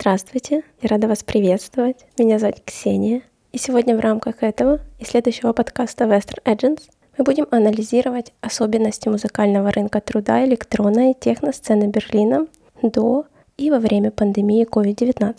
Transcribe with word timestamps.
Здравствуйте, 0.00 0.62
я 0.80 0.88
рада 0.88 1.08
вас 1.08 1.22
приветствовать. 1.22 2.06
Меня 2.16 2.38
зовут 2.38 2.62
Ксения. 2.64 3.20
И 3.52 3.58
сегодня 3.58 3.94
в 3.94 4.00
рамках 4.00 4.42
этого 4.42 4.80
и 4.98 5.04
следующего 5.04 5.52
подкаста 5.52 6.04
Western 6.04 6.42
Agents 6.46 6.84
мы 7.18 7.24
будем 7.24 7.46
анализировать 7.50 8.32
особенности 8.40 9.10
музыкального 9.10 9.70
рынка 9.70 10.00
труда 10.00 10.42
электронной 10.46 11.10
и 11.10 11.14
техносцены 11.14 11.88
Берлина 11.88 12.46
до 12.80 13.26
и 13.58 13.70
во 13.70 13.78
время 13.78 14.10
пандемии 14.10 14.66
COVID-19. 14.66 15.34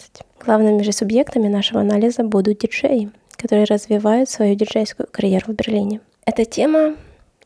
Главными 0.46 0.84
же 0.84 0.92
субъектами 0.92 1.48
нашего 1.48 1.82
анализа 1.82 2.24
будут 2.24 2.60
диджеи, 2.60 3.10
которые 3.38 3.64
развивают 3.64 4.30
свою 4.30 4.54
диджейскую 4.54 5.08
карьеру 5.10 5.54
в 5.54 5.56
Берлине. 5.56 6.02
Эта 6.28 6.46
тема 6.46 6.94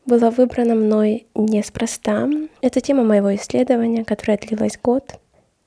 была 0.04 0.30
выбрана 0.30 0.74
мной 0.74 1.26
неспроста. 1.34 2.28
Это 2.60 2.82
тема 2.82 3.04
моего 3.04 3.34
исследования, 3.34 4.04
которое 4.04 4.36
длилось 4.36 4.78
год. 4.82 5.14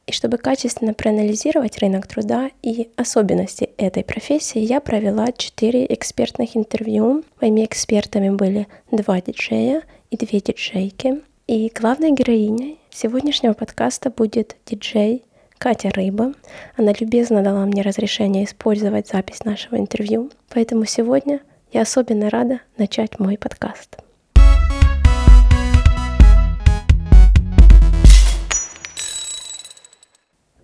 И 0.10 0.12
чтобы 0.12 0.40
качественно 0.40 0.96
проанализировать 0.96 1.78
рынок 1.78 2.08
труда 2.08 2.50
и 2.64 2.90
особенности 2.96 3.70
этой 3.78 4.04
профессии, 4.04 4.58
я 4.58 4.82
провела 4.82 5.28
четыре 5.32 5.86
экспертных 5.86 6.58
интервью. 6.58 7.24
Моими 7.40 7.64
экспертами 7.64 8.32
были 8.32 8.68
два 8.92 9.22
диджея 9.22 9.84
и 10.10 10.18
две 10.18 10.40
диджейки. 10.40 11.22
И 11.46 11.72
главной 11.80 12.10
героиней 12.10 12.80
сегодняшнего 12.90 13.54
подкаста 13.54 14.10
будет 14.10 14.56
диджей 14.66 15.26
Катя 15.60 15.92
Рыба. 15.92 16.34
Она 16.76 16.92
любезно 17.00 17.44
дала 17.44 17.64
мне 17.68 17.84
разрешение 17.84 18.46
использовать 18.46 19.10
запись 19.10 19.46
нашего 19.46 19.78
интервью, 19.78 20.32
поэтому 20.50 20.86
сегодня 20.86 21.40
я 21.72 21.82
особенно 21.82 22.32
рада 22.32 22.62
начать 22.78 23.20
мой 23.20 23.38
подкаст. 23.38 24.00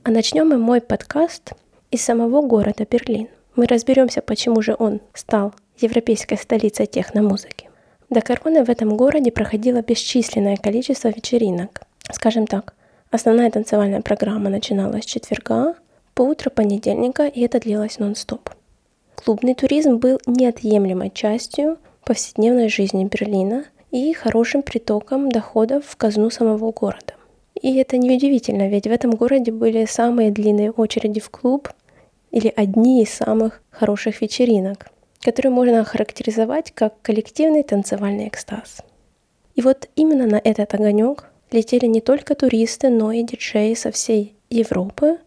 А 0.07 0.11
начнем 0.11 0.47
мы 0.47 0.59
мой 0.59 0.81
подкаст 0.81 1.53
из 1.89 2.03
самого 2.03 2.43
города 2.43 2.85
Берлин. 2.87 3.27
Мы 3.55 3.65
разберемся, 3.65 4.21
почему 4.21 4.61
же 4.61 4.75
он 4.77 5.01
стал 5.15 5.51
европейской 5.79 6.37
столицей 6.37 6.85
техномузыки. 6.85 7.71
До 8.12 8.21
короны 8.21 8.63
в 8.63 8.70
этом 8.70 8.97
городе 8.97 9.31
проходило 9.31 9.81
бесчисленное 9.81 10.57
количество 10.57 11.07
вечеринок. 11.07 11.81
Скажем 12.12 12.45
так, 12.45 12.75
основная 13.09 13.49
танцевальная 13.49 14.01
программа 14.01 14.51
начиналась 14.51 15.05
с 15.05 15.07
четверга 15.07 15.73
по 16.13 16.21
утро 16.21 16.51
понедельника, 16.51 17.25
и 17.25 17.41
это 17.41 17.59
длилось 17.59 17.97
нон-стоп. 17.97 18.51
Клубный 19.15 19.55
туризм 19.55 19.95
был 19.97 20.21
неотъемлемой 20.27 21.09
частью 21.09 21.79
повседневной 22.03 22.69
жизни 22.69 23.05
Берлина 23.05 23.65
и 23.90 24.13
хорошим 24.13 24.62
притоком 24.62 25.29
доходов 25.29 25.84
в 25.87 25.95
казну 25.95 26.29
самого 26.29 26.71
города. 26.71 27.15
И 27.61 27.75
это 27.77 27.98
неудивительно, 27.98 28.67
ведь 28.67 28.85
в 28.85 28.91
этом 28.91 29.11
городе 29.11 29.51
были 29.51 29.85
самые 29.85 30.31
длинные 30.31 30.71
очереди 30.71 31.20
в 31.20 31.29
клуб 31.29 31.70
или 32.31 32.51
одни 32.55 33.01
из 33.01 33.13
самых 33.13 33.62
хороших 33.70 34.21
вечеринок, 34.21 34.87
которые 35.21 35.51
можно 35.51 35.79
охарактеризовать 35.81 36.71
как 36.71 37.01
коллективный 37.01 37.63
танцевальный 37.63 38.27
экстаз. 38.27 38.81
И 39.55 39.62
вот 39.62 39.89
именно 39.95 40.27
на 40.27 40.41
этот 40.43 40.73
огонек 40.73 41.25
летели 41.51 41.85
не 41.85 42.01
только 42.01 42.35
туристы, 42.35 42.89
но 42.89 43.12
и 43.13 43.23
диджеи 43.23 43.73
со 43.73 43.91
всей 43.91 44.35
Европы, 44.49 45.17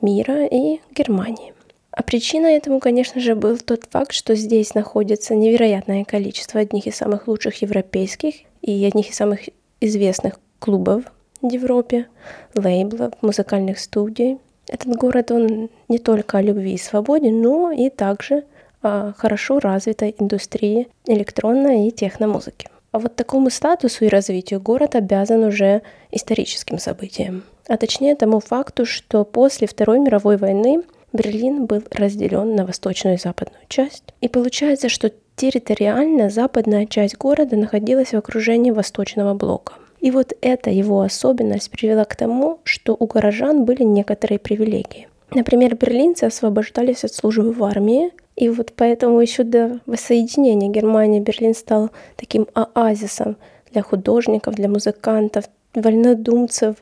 мира 0.00 0.44
и 0.46 0.80
Германии. 0.94 1.54
А 1.92 2.02
причиной 2.02 2.54
этому, 2.54 2.80
конечно 2.80 3.20
же, 3.20 3.34
был 3.34 3.58
тот 3.58 3.84
факт, 3.88 4.12
что 4.12 4.34
здесь 4.34 4.74
находится 4.74 5.34
невероятное 5.34 6.04
количество 6.04 6.60
одних 6.60 6.86
из 6.86 6.96
самых 6.96 7.28
лучших 7.28 7.62
европейских 7.62 8.34
и 8.62 8.84
одних 8.84 9.10
из 9.10 9.16
самых 9.16 9.40
известных 9.80 10.40
клубов 10.58 11.04
в 11.42 11.52
Европе, 11.52 12.06
лейблов, 12.54 13.12
музыкальных 13.20 13.78
студий. 13.78 14.38
Этот 14.68 14.96
город, 14.96 15.30
он 15.30 15.68
не 15.88 15.98
только 15.98 16.38
о 16.38 16.42
любви 16.42 16.74
и 16.74 16.78
свободе, 16.78 17.30
но 17.30 17.72
и 17.72 17.90
также 17.90 18.44
о 18.80 19.12
хорошо 19.16 19.58
развитой 19.58 20.14
индустрии 20.18 20.88
электронной 21.06 21.88
и 21.88 21.90
техномузыки. 21.90 22.68
А 22.92 22.98
вот 22.98 23.16
такому 23.16 23.50
статусу 23.50 24.04
и 24.04 24.08
развитию 24.08 24.60
город 24.60 24.94
обязан 24.94 25.44
уже 25.44 25.82
историческим 26.10 26.78
событиям. 26.78 27.42
А 27.68 27.76
точнее 27.76 28.16
тому 28.16 28.40
факту, 28.40 28.84
что 28.84 29.24
после 29.24 29.66
Второй 29.66 29.98
мировой 29.98 30.36
войны 30.36 30.82
Берлин 31.12 31.66
был 31.66 31.82
разделен 31.90 32.54
на 32.54 32.66
восточную 32.66 33.16
и 33.16 33.20
западную 33.20 33.64
часть. 33.68 34.04
И 34.20 34.28
получается, 34.28 34.88
что 34.88 35.12
территориально 35.36 36.28
западная 36.30 36.86
часть 36.86 37.16
города 37.16 37.56
находилась 37.56 38.12
в 38.12 38.16
окружении 38.16 38.70
восточного 38.70 39.34
блока. 39.34 39.74
И 40.02 40.10
вот 40.10 40.36
эта 40.40 40.70
его 40.70 41.00
особенность 41.00 41.70
привела 41.70 42.04
к 42.04 42.16
тому, 42.16 42.58
что 42.64 42.96
у 42.98 43.06
горожан 43.06 43.64
были 43.64 43.84
некоторые 43.84 44.40
привилегии. 44.40 45.06
Например, 45.30 45.76
берлинцы 45.76 46.24
освобождались 46.24 47.04
от 47.04 47.14
службы 47.14 47.52
в 47.52 47.62
армии, 47.62 48.10
и 48.34 48.48
вот 48.48 48.72
поэтому 48.74 49.20
еще 49.20 49.44
до 49.44 49.78
воссоединения 49.86 50.68
Германии 50.68 51.20
Берлин 51.20 51.54
стал 51.54 51.90
таким 52.16 52.48
оазисом 52.52 53.36
для 53.70 53.82
художников, 53.82 54.56
для 54.56 54.68
музыкантов, 54.68 55.44
вольнодумцев, 55.72 56.76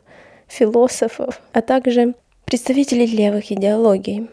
философов, 0.48 1.42
а 1.52 1.60
также 1.60 2.14
представителей 2.46 3.06
левых 3.06 3.52
идеологий. 3.52 4.28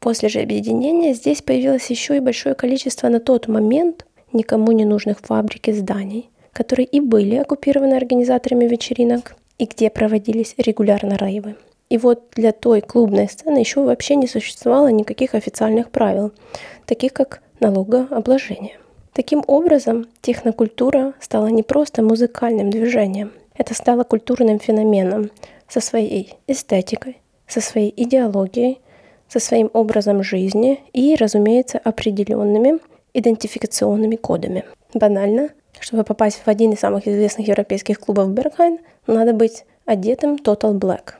После 0.00 0.28
же 0.28 0.40
объединения 0.40 1.14
здесь 1.14 1.40
появилось 1.40 1.88
еще 1.88 2.16
и 2.16 2.20
большое 2.20 2.56
количество 2.56 3.08
на 3.08 3.20
тот 3.20 3.46
момент 3.46 4.04
никому 4.32 4.72
не 4.72 4.84
нужных 4.84 5.20
фабрик 5.20 5.68
и 5.68 5.72
зданий 5.72 6.30
которые 6.54 6.86
и 6.86 7.00
были 7.00 7.36
оккупированы 7.36 7.94
организаторами 7.94 8.64
вечеринок, 8.64 9.36
и 9.58 9.66
где 9.66 9.90
проводились 9.90 10.54
регулярно 10.56 11.16
рейвы. 11.16 11.56
И 11.90 11.98
вот 11.98 12.30
для 12.34 12.52
той 12.52 12.80
клубной 12.80 13.28
сцены 13.28 13.58
еще 13.58 13.82
вообще 13.82 14.16
не 14.16 14.26
существовало 14.26 14.88
никаких 14.88 15.34
официальных 15.34 15.90
правил, 15.90 16.32
таких 16.86 17.12
как 17.12 17.42
налогообложение. 17.60 18.78
Таким 19.12 19.44
образом, 19.46 20.06
технокультура 20.22 21.12
стала 21.20 21.48
не 21.48 21.62
просто 21.62 22.02
музыкальным 22.02 22.70
движением, 22.70 23.32
это 23.56 23.74
стало 23.74 24.02
культурным 24.02 24.58
феноменом 24.58 25.30
со 25.68 25.80
своей 25.80 26.34
эстетикой, 26.48 27.18
со 27.46 27.60
своей 27.60 27.92
идеологией, 27.96 28.80
со 29.28 29.38
своим 29.38 29.70
образом 29.72 30.22
жизни 30.22 30.80
и, 30.92 31.14
разумеется, 31.14 31.78
определенными 31.78 32.80
идентификационными 33.14 34.16
кодами. 34.16 34.64
Банально, 34.92 35.50
чтобы 35.84 36.02
попасть 36.02 36.40
в 36.44 36.48
один 36.48 36.72
из 36.72 36.80
самых 36.80 37.06
известных 37.06 37.46
европейских 37.46 38.00
клубов 38.00 38.30
Бергхайн, 38.30 38.78
надо 39.06 39.34
быть 39.34 39.64
одетым 39.84 40.36
Total 40.36 40.72
Black. 40.72 41.12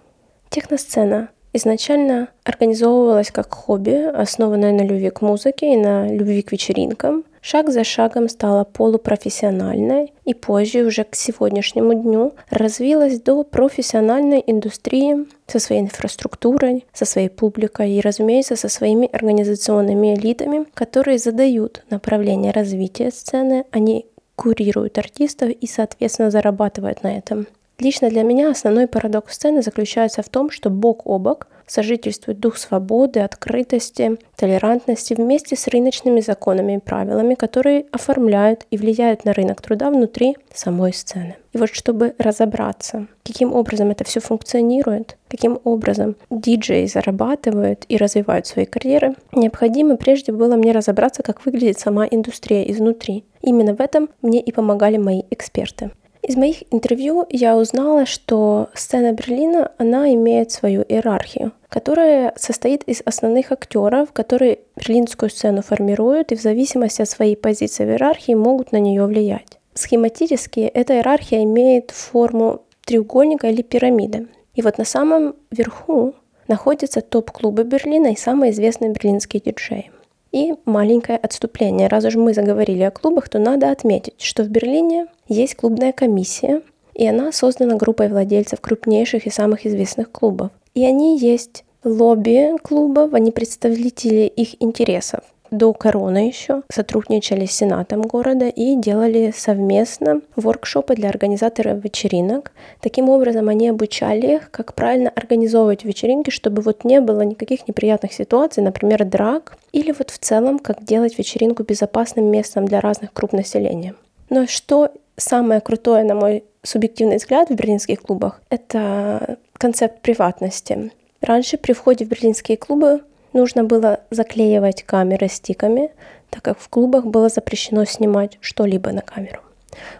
Техносцена 0.48 1.28
изначально 1.52 2.28
организовывалась 2.44 3.30
как 3.30 3.52
хобби, 3.52 4.10
основанное 4.10 4.72
на 4.72 4.80
любви 4.80 5.10
к 5.10 5.20
музыке 5.20 5.74
и 5.74 5.76
на 5.76 6.08
любви 6.08 6.40
к 6.40 6.50
вечеринкам. 6.50 7.24
Шаг 7.42 7.68
за 7.70 7.84
шагом 7.84 8.30
стала 8.30 8.64
полупрофессиональной 8.64 10.14
и 10.24 10.32
позже, 10.32 10.84
уже 10.84 11.04
к 11.04 11.14
сегодняшнему 11.14 11.92
дню, 11.92 12.32
развилась 12.48 13.20
до 13.20 13.44
профессиональной 13.44 14.42
индустрии 14.46 15.26
со 15.46 15.58
своей 15.58 15.82
инфраструктурой, 15.82 16.86
со 16.94 17.04
своей 17.04 17.28
публикой 17.28 17.90
и, 17.90 18.00
разумеется, 18.00 18.56
со 18.56 18.70
своими 18.70 19.10
организационными 19.12 20.14
элитами, 20.14 20.64
которые 20.72 21.18
задают 21.18 21.84
направление 21.90 22.50
развития 22.50 23.10
сцены, 23.10 23.66
они 23.70 24.06
курируют 24.36 24.98
артистов 24.98 25.50
и, 25.50 25.66
соответственно, 25.66 26.30
зарабатывают 26.30 27.02
на 27.02 27.16
этом. 27.16 27.46
Лично 27.78 28.08
для 28.08 28.22
меня 28.22 28.50
основной 28.50 28.86
парадокс 28.86 29.34
сцены 29.34 29.62
заключается 29.62 30.22
в 30.22 30.28
том, 30.28 30.50
что 30.50 30.70
бок 30.70 31.06
о 31.06 31.18
бок 31.18 31.48
сожительствует 31.66 32.40
дух 32.40 32.56
свободы, 32.56 33.20
открытости, 33.20 34.18
толерантности 34.36 35.14
вместе 35.14 35.56
с 35.56 35.68
рыночными 35.68 36.20
законами 36.20 36.76
и 36.76 36.78
правилами, 36.78 37.34
которые 37.34 37.86
оформляют 37.92 38.66
и 38.70 38.76
влияют 38.76 39.24
на 39.24 39.32
рынок 39.32 39.62
труда 39.62 39.90
внутри 39.90 40.36
самой 40.52 40.92
сцены. 40.92 41.36
И 41.52 41.58
вот 41.58 41.70
чтобы 41.72 42.14
разобраться, 42.18 43.06
каким 43.24 43.52
образом 43.52 43.90
это 43.90 44.04
все 44.04 44.20
функционирует, 44.20 45.16
каким 45.28 45.60
образом 45.62 46.16
диджеи 46.30 46.86
зарабатывают 46.86 47.84
и 47.88 47.96
развивают 47.96 48.46
свои 48.46 48.64
карьеры, 48.64 49.14
необходимо 49.32 49.96
прежде 49.96 50.32
было 50.32 50.56
мне 50.56 50.72
разобраться, 50.72 51.22
как 51.22 51.46
выглядит 51.46 51.78
сама 51.78 52.06
индустрия 52.06 52.62
изнутри. 52.70 53.24
Именно 53.40 53.76
в 53.76 53.80
этом 53.80 54.08
мне 54.20 54.40
и 54.40 54.50
помогали 54.50 54.96
мои 54.96 55.22
эксперты. 55.30 55.90
Из 56.26 56.36
моих 56.36 56.62
интервью 56.70 57.26
я 57.28 57.54
узнала, 57.54 58.06
что 58.06 58.70
сцена 58.72 59.12
Берлина, 59.12 59.72
она 59.76 60.10
имеет 60.14 60.50
свою 60.50 60.80
иерархию, 60.80 61.52
которая 61.68 62.32
состоит 62.36 62.82
из 62.84 63.02
основных 63.04 63.52
актеров, 63.52 64.10
которые 64.12 64.60
берлинскую 64.74 65.28
сцену 65.28 65.60
формируют 65.60 66.32
и 66.32 66.36
в 66.36 66.40
зависимости 66.40 67.02
от 67.02 67.10
своей 67.10 67.36
позиции 67.36 67.84
в 67.84 67.90
иерархии 67.90 68.32
могут 68.32 68.72
на 68.72 68.78
нее 68.78 69.04
влиять. 69.04 69.58
Схематически 69.74 70.60
эта 70.60 70.94
иерархия 70.94 71.44
имеет 71.44 71.90
форму 71.90 72.62
треугольника 72.86 73.48
или 73.48 73.60
пирамиды. 73.60 74.28
И 74.54 74.62
вот 74.62 74.78
на 74.78 74.86
самом 74.86 75.36
верху 75.50 76.14
находятся 76.48 77.02
топ-клубы 77.02 77.64
Берлина 77.64 78.12
и 78.12 78.16
самые 78.16 78.52
известные 78.52 78.92
берлинские 78.92 79.42
диджеи. 79.44 79.90
И 80.34 80.52
маленькое 80.64 81.16
отступление. 81.16 81.86
Раз 81.86 82.06
уж 82.06 82.16
мы 82.16 82.34
заговорили 82.34 82.82
о 82.82 82.90
клубах, 82.90 83.28
то 83.28 83.38
надо 83.38 83.70
отметить, 83.70 84.20
что 84.20 84.42
в 84.42 84.48
Берлине 84.48 85.06
есть 85.28 85.54
клубная 85.54 85.92
комиссия, 85.92 86.62
и 86.92 87.06
она 87.06 87.30
создана 87.30 87.76
группой 87.76 88.08
владельцев 88.08 88.60
крупнейших 88.60 89.28
и 89.28 89.30
самых 89.30 89.64
известных 89.64 90.10
клубов. 90.10 90.50
И 90.74 90.84
они 90.84 91.16
есть 91.20 91.64
лобби 91.84 92.58
клубов, 92.64 93.14
они 93.14 93.30
представители 93.30 94.26
их 94.26 94.60
интересов 94.60 95.20
до 95.56 95.72
короны 95.72 96.28
еще 96.28 96.62
сотрудничали 96.70 97.46
с 97.46 97.52
Сенатом 97.52 98.02
города 98.02 98.48
и 98.48 98.76
делали 98.76 99.32
совместно 99.36 100.20
воркшопы 100.36 100.94
для 100.94 101.08
организаторов 101.08 101.82
вечеринок. 101.82 102.52
Таким 102.80 103.08
образом, 103.08 103.48
они 103.48 103.68
обучали 103.68 104.36
их, 104.36 104.50
как 104.50 104.74
правильно 104.74 105.10
организовывать 105.14 105.84
вечеринки, 105.84 106.30
чтобы 106.30 106.62
вот 106.62 106.84
не 106.84 107.00
было 107.00 107.22
никаких 107.22 107.66
неприятных 107.68 108.12
ситуаций, 108.12 108.62
например, 108.62 109.04
драк, 109.04 109.56
или 109.72 109.92
вот 109.92 110.10
в 110.10 110.18
целом, 110.18 110.58
как 110.58 110.84
делать 110.84 111.18
вечеринку 111.18 111.62
безопасным 111.62 112.26
местом 112.26 112.66
для 112.66 112.80
разных 112.80 113.12
групп 113.12 113.32
населения. 113.32 113.94
Но 114.30 114.46
что 114.46 114.90
самое 115.16 115.60
крутое, 115.60 116.04
на 116.04 116.14
мой 116.14 116.44
субъективный 116.62 117.16
взгляд, 117.16 117.48
в 117.50 117.54
берлинских 117.54 118.00
клубах, 118.00 118.40
это 118.50 119.38
концепт 119.54 120.00
приватности. 120.00 120.90
Раньше 121.20 121.56
при 121.56 121.72
входе 121.72 122.04
в 122.04 122.08
берлинские 122.08 122.56
клубы 122.56 123.00
нужно 123.34 123.64
было 123.64 124.00
заклеивать 124.10 124.82
камеры 124.84 125.28
стиками, 125.28 125.90
так 126.30 126.42
как 126.42 126.58
в 126.58 126.68
клубах 126.68 127.04
было 127.04 127.28
запрещено 127.28 127.84
снимать 127.84 128.38
что-либо 128.40 128.92
на 128.92 129.02
камеру. 129.02 129.40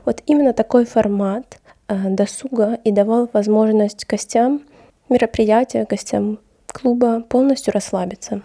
Вот 0.05 0.23
именно 0.27 0.53
такой 0.53 0.87
формат 0.87 1.59
э, 1.89 1.95
досуга 2.09 2.79
и 2.85 2.93
давал 2.93 3.29
возможность 3.33 4.07
гостям 4.07 4.63
мероприятия, 5.09 5.87
гостям 5.89 6.39
клуба 6.67 7.21
полностью 7.21 7.73
расслабиться. 7.73 8.43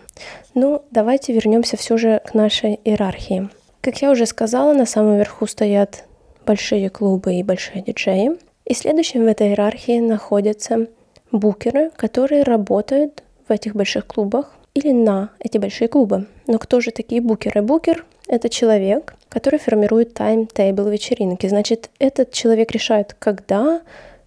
Ну, 0.54 0.84
давайте 0.92 1.34
вернемся 1.34 1.78
все 1.78 1.98
же 1.98 2.22
к 2.26 2.34
нашей 2.34 2.80
иерархии. 2.84 3.50
Как 3.82 4.02
я 4.02 4.12
уже 4.12 4.26
сказала, 4.26 4.74
на 4.74 4.86
самом 4.86 5.18
верху 5.18 5.48
стоят 5.48 6.06
большие 6.46 6.90
клубы 6.90 7.36
и 7.36 7.44
большие 7.44 7.82
диджеи. 7.82 8.38
И 8.66 8.74
следующим 8.74 9.24
в 9.24 9.28
этой 9.28 9.50
иерархии 9.50 10.00
находятся 10.00 10.88
букеры, 11.32 11.92
которые 11.96 12.44
работают 12.44 13.24
в 13.48 13.52
этих 13.52 13.76
больших 13.76 14.06
клубах 14.06 14.59
или 14.74 14.92
на 14.92 15.30
эти 15.40 15.58
большие 15.58 15.88
клубы. 15.88 16.28
Но 16.48 16.58
кто 16.58 16.80
же 16.80 16.92
такие 16.92 17.22
букеры? 17.22 17.62
Букер— 17.62 18.06
это 18.28 18.50
человек, 18.50 19.16
который 19.30 19.60
формирует 19.60 20.14
тайм-тейбл 20.14 20.88
вечеринки. 20.90 21.48
Значит, 21.48 21.90
этот 22.00 22.32
человек 22.32 22.72
решает, 22.72 23.16
когда 23.20 23.82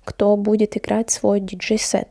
кто 0.05 0.37
будет 0.37 0.77
играть 0.77 1.11
свой 1.11 1.41
диджей-сет. 1.41 2.09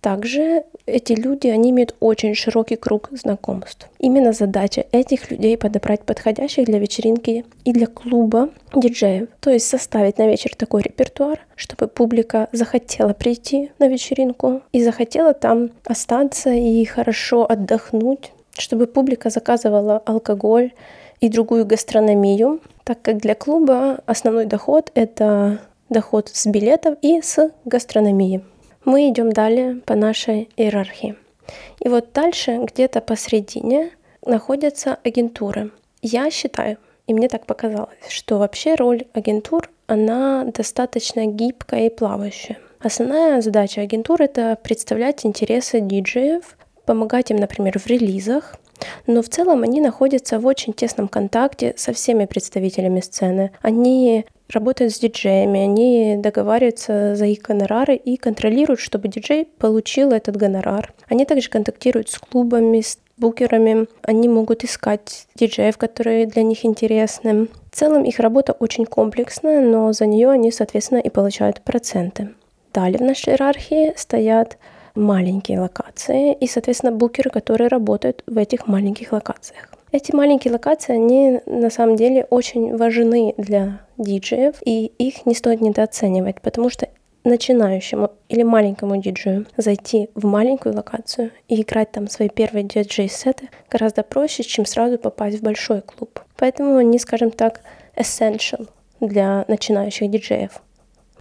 Также 0.00 0.64
эти 0.86 1.12
люди, 1.12 1.48
они 1.48 1.70
имеют 1.70 1.94
очень 2.00 2.34
широкий 2.34 2.76
круг 2.76 3.08
знакомств. 3.12 3.88
Именно 3.98 4.32
задача 4.32 4.84
этих 4.92 5.30
людей 5.30 5.56
подобрать 5.56 6.02
подходящих 6.02 6.66
для 6.66 6.78
вечеринки 6.78 7.44
и 7.64 7.72
для 7.72 7.86
клуба 7.86 8.50
диджеев. 8.74 9.28
То 9.40 9.50
есть 9.50 9.66
составить 9.66 10.18
на 10.18 10.26
вечер 10.26 10.54
такой 10.54 10.82
репертуар, 10.82 11.40
чтобы 11.56 11.88
публика 11.88 12.48
захотела 12.52 13.14
прийти 13.14 13.70
на 13.78 13.88
вечеринку 13.88 14.62
и 14.72 14.82
захотела 14.82 15.32
там 15.32 15.70
остаться 15.84 16.50
и 16.50 16.84
хорошо 16.84 17.50
отдохнуть, 17.50 18.32
чтобы 18.58 18.86
публика 18.86 19.30
заказывала 19.30 20.02
алкоголь 20.04 20.72
и 21.20 21.28
другую 21.28 21.64
гастрономию, 21.64 22.60
так 22.84 23.00
как 23.00 23.18
для 23.18 23.34
клуба 23.34 24.00
основной 24.04 24.44
доход— 24.44 24.90
это 24.94 25.60
доход 25.88 26.28
с 26.28 26.46
билетов 26.46 26.96
и 27.00 27.22
с 27.22 27.50
гастрономии 27.64 28.42
мы 28.84 29.08
идем 29.08 29.32
далее 29.32 29.80
по 29.86 29.94
нашей 29.94 30.48
иерархии. 30.56 31.16
И 31.80 31.88
вот 31.88 32.12
дальше, 32.12 32.58
где-то 32.62 33.00
посредине, 33.00 33.90
находятся 34.24 34.98
агентуры. 35.04 35.70
Я 36.02 36.30
считаю, 36.30 36.78
и 37.06 37.14
мне 37.14 37.28
так 37.28 37.46
показалось, 37.46 38.08
что 38.08 38.38
вообще 38.38 38.74
роль 38.74 39.04
агентур, 39.12 39.70
она 39.86 40.44
достаточно 40.44 41.26
гибкая 41.26 41.86
и 41.86 41.90
плавающая. 41.90 42.58
Основная 42.80 43.40
задача 43.40 43.80
агентур— 43.80 44.20
это 44.22 44.58
представлять 44.62 45.24
интересы 45.24 45.80
диджеев, 45.80 46.56
помогать 46.84 47.30
им, 47.30 47.38
например, 47.38 47.78
в 47.78 47.86
релизах, 47.86 48.56
но 49.06 49.22
в 49.22 49.28
целом 49.28 49.62
они 49.62 49.80
находятся 49.80 50.38
в 50.38 50.46
очень 50.46 50.72
тесном 50.72 51.08
контакте 51.08 51.74
со 51.76 51.92
всеми 51.92 52.26
представителями 52.26 53.00
сцены. 53.00 53.50
Они 53.62 54.26
работают 54.50 54.94
с 54.94 54.98
диджеями, 54.98 55.60
они 55.60 56.16
договариваются 56.18 57.16
за 57.16 57.26
их 57.26 57.40
гонорары 57.40 57.96
и 57.96 58.16
контролируют, 58.16 58.80
чтобы 58.80 59.08
диджей 59.08 59.46
получил 59.58 60.12
этот 60.12 60.36
гонорар. 60.36 60.92
Они 61.08 61.24
также 61.24 61.48
контактируют 61.48 62.10
с 62.10 62.18
клубами, 62.18 62.80
с 62.80 62.98
букерами, 63.16 63.86
они 64.02 64.28
могут 64.28 64.64
искать 64.64 65.26
диджеев, 65.36 65.78
которые 65.78 66.26
для 66.26 66.42
них 66.42 66.64
интересны. 66.64 67.48
В 67.70 67.76
целом 67.76 68.02
их 68.02 68.18
работа 68.18 68.52
очень 68.52 68.86
комплексная, 68.86 69.60
но 69.60 69.92
за 69.92 70.06
нее 70.06 70.30
они, 70.30 70.50
соответственно, 70.50 70.98
и 70.98 71.10
получают 71.10 71.62
проценты. 71.62 72.30
Далее 72.72 72.98
в 72.98 73.02
нашей 73.02 73.34
иерархии 73.34 73.92
стоят 73.96 74.58
маленькие 74.94 75.60
локации 75.60 76.34
и, 76.34 76.46
соответственно, 76.46 76.92
букеры, 76.92 77.30
которые 77.30 77.68
работают 77.68 78.22
в 78.26 78.38
этих 78.38 78.66
маленьких 78.66 79.12
локациях. 79.12 79.68
Эти 79.92 80.14
маленькие 80.14 80.52
локации, 80.52 80.94
они 80.94 81.40
на 81.46 81.70
самом 81.70 81.96
деле 81.96 82.26
очень 82.30 82.76
важны 82.76 83.34
для 83.36 83.80
диджеев, 83.96 84.56
и 84.64 84.86
их 84.86 85.24
не 85.26 85.34
стоит 85.34 85.60
недооценивать, 85.60 86.40
потому 86.40 86.68
что 86.68 86.88
начинающему 87.22 88.10
или 88.28 88.42
маленькому 88.42 88.96
диджею 89.00 89.46
зайти 89.56 90.10
в 90.14 90.26
маленькую 90.26 90.74
локацию 90.74 91.30
и 91.48 91.62
играть 91.62 91.90
там 91.90 92.08
свои 92.08 92.28
первые 92.28 92.64
диджей-сеты 92.64 93.48
гораздо 93.70 94.02
проще, 94.02 94.42
чем 94.42 94.66
сразу 94.66 94.98
попасть 94.98 95.38
в 95.38 95.42
большой 95.42 95.80
клуб. 95.80 96.20
Поэтому 96.36 96.76
они, 96.76 96.98
скажем 96.98 97.30
так, 97.30 97.60
essential 97.96 98.68
для 99.00 99.44
начинающих 99.48 100.10
диджеев. 100.10 100.60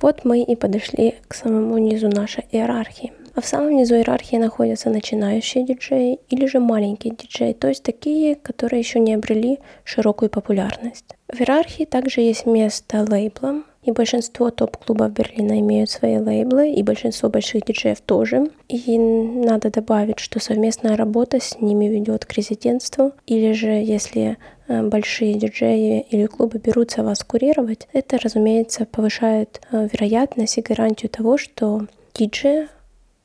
Вот 0.01 0.25
мы 0.25 0.41
и 0.41 0.55
подошли 0.55 1.15
к 1.27 1.35
самому 1.35 1.77
низу 1.77 2.09
нашей 2.09 2.45
иерархии. 2.51 3.13
А 3.35 3.41
в 3.41 3.45
самом 3.45 3.75
низу 3.75 3.95
иерархии 3.95 4.37
находятся 4.37 4.89
начинающие 4.89 5.65
диджеи 5.65 6.19
или 6.29 6.45
же 6.45 6.59
маленькие 6.59 7.15
диджеи, 7.15 7.53
то 7.53 7.67
есть 7.67 7.83
такие, 7.83 8.35
которые 8.35 8.79
еще 8.79 8.99
не 8.99 9.13
обрели 9.13 9.59
широкую 9.83 10.29
популярность. 10.29 11.05
В 11.27 11.39
иерархии 11.39 11.85
также 11.85 12.21
есть 12.21 12.45
место 12.45 13.05
лейблам, 13.09 13.65
и 13.83 13.91
большинство 13.91 14.49
топ-клубов 14.49 15.11
Берлина 15.11 15.59
имеют 15.59 15.89
свои 15.89 16.17
лейблы, 16.17 16.71
и 16.71 16.83
большинство 16.83 17.29
больших 17.29 17.65
диджеев 17.65 17.99
тоже. 18.01 18.49
И 18.69 18.97
надо 18.97 19.69
добавить, 19.69 20.19
что 20.19 20.39
совместная 20.39 20.95
работа 20.95 21.41
с 21.41 21.59
ними 21.59 21.85
ведет 21.85 22.25
к 22.25 22.33
резидентству, 22.33 23.11
или 23.25 23.51
же 23.51 23.69
если 23.69 24.37
э, 24.67 24.83
большие 24.83 25.33
диджеи 25.33 26.05
или 26.09 26.27
клубы 26.27 26.59
берутся 26.59 27.03
вас 27.03 27.23
курировать, 27.23 27.87
это, 27.91 28.17
разумеется, 28.19 28.85
повышает 28.85 29.61
э, 29.71 29.89
вероятность 29.91 30.57
и 30.57 30.61
гарантию 30.61 31.09
того, 31.09 31.37
что 31.37 31.87
диджеи 32.13 32.67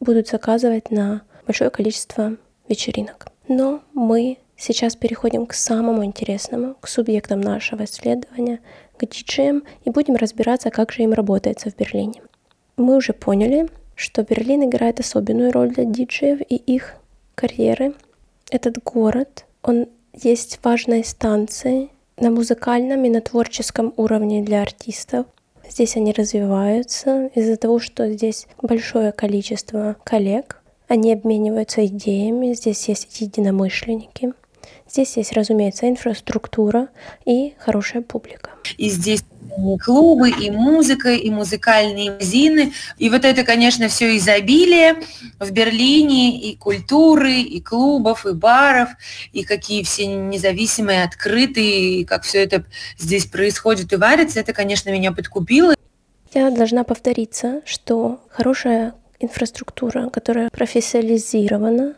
будут 0.01 0.29
заказывать 0.29 0.91
на 0.91 1.23
большое 1.47 1.71
количество 1.71 2.37
вечеринок. 2.69 3.29
Но 3.49 3.83
мы 3.95 4.39
сейчас 4.57 4.97
переходим 4.97 5.47
к 5.47 5.55
самому 5.55 6.05
интересному, 6.05 6.75
к 6.81 6.89
субъектам 6.89 7.41
нашего 7.41 7.85
исследования, 7.85 8.61
к 8.99 9.07
диджеям, 9.07 9.63
и 9.85 9.91
будем 9.91 10.17
разбираться, 10.17 10.71
как 10.71 10.93
же 10.93 11.03
им 11.03 11.13
работается 11.13 11.71
в 11.71 11.77
Берлине. 11.77 12.23
Мы 12.77 12.97
уже 12.97 13.13
поняли, 13.13 13.69
что 13.95 14.23
Берлин 14.23 14.65
играет 14.65 15.01
особенную 15.01 15.53
роль 15.53 15.71
для 15.71 15.85
диджеев 15.85 16.41
и 16.41 16.57
их 16.57 16.95
карьеры. 17.35 17.95
Этот 18.51 18.83
город, 18.83 19.47
он 19.63 19.87
есть 20.13 20.61
важной 20.63 21.05
станцией 21.05 21.91
на 22.17 22.31
музыкальном 22.31 23.05
и 23.05 23.09
на 23.09 23.21
творческом 23.21 23.93
уровне 23.97 24.43
для 24.43 24.63
артистов. 24.63 25.27
Здесь 25.69 25.97
они 25.97 26.13
развиваются 26.13 27.31
из-за 27.35 27.57
того, 27.57 27.79
что 27.79 28.11
здесь 28.11 28.47
большое 28.63 29.13
количество 29.13 29.97
коллег, 30.05 30.63
они 30.89 31.13
обмениваются 31.13 31.85
идеями, 31.87 32.55
здесь 32.55 32.89
есть 32.89 33.21
единомышленники. 33.21 34.33
Здесь 34.91 35.17
есть, 35.17 35.33
разумеется, 35.33 35.89
инфраструктура 35.89 36.89
и 37.25 37.55
хорошая 37.59 38.03
публика. 38.03 38.51
И 38.77 38.89
здесь 38.89 39.23
клубы, 39.85 40.31
и 40.31 40.51
музыка, 40.51 41.13
и 41.13 41.31
музыкальные 41.31 42.13
магазины. 42.13 42.73
И 42.99 43.11
вот 43.11 43.25
это, 43.25 43.45
конечно, 43.45 43.89
все 43.89 44.17
изобилие 44.17 45.03
в 45.39 45.51
Берлине, 45.51 46.41
и 46.41 46.57
культуры, 46.57 47.41
и 47.41 47.61
клубов, 47.61 48.27
и 48.27 48.33
баров, 48.33 48.91
и 49.33 49.45
какие 49.45 49.83
все 49.83 50.07
независимые, 50.07 51.05
открытые, 51.05 52.01
и 52.01 52.05
как 52.05 52.23
все 52.23 52.43
это 52.43 52.65
здесь 52.99 53.27
происходит 53.27 53.93
и 53.93 53.97
варится, 53.97 54.41
это, 54.41 54.53
конечно, 54.53 54.91
меня 54.91 55.13
подкупило. 55.13 55.75
Я 56.35 56.51
должна 56.51 56.85
повториться, 56.85 57.63
что 57.65 58.21
хорошая 58.31 58.95
инфраструктура, 59.19 60.11
которая 60.11 60.51
профессионализирована, 60.51 61.95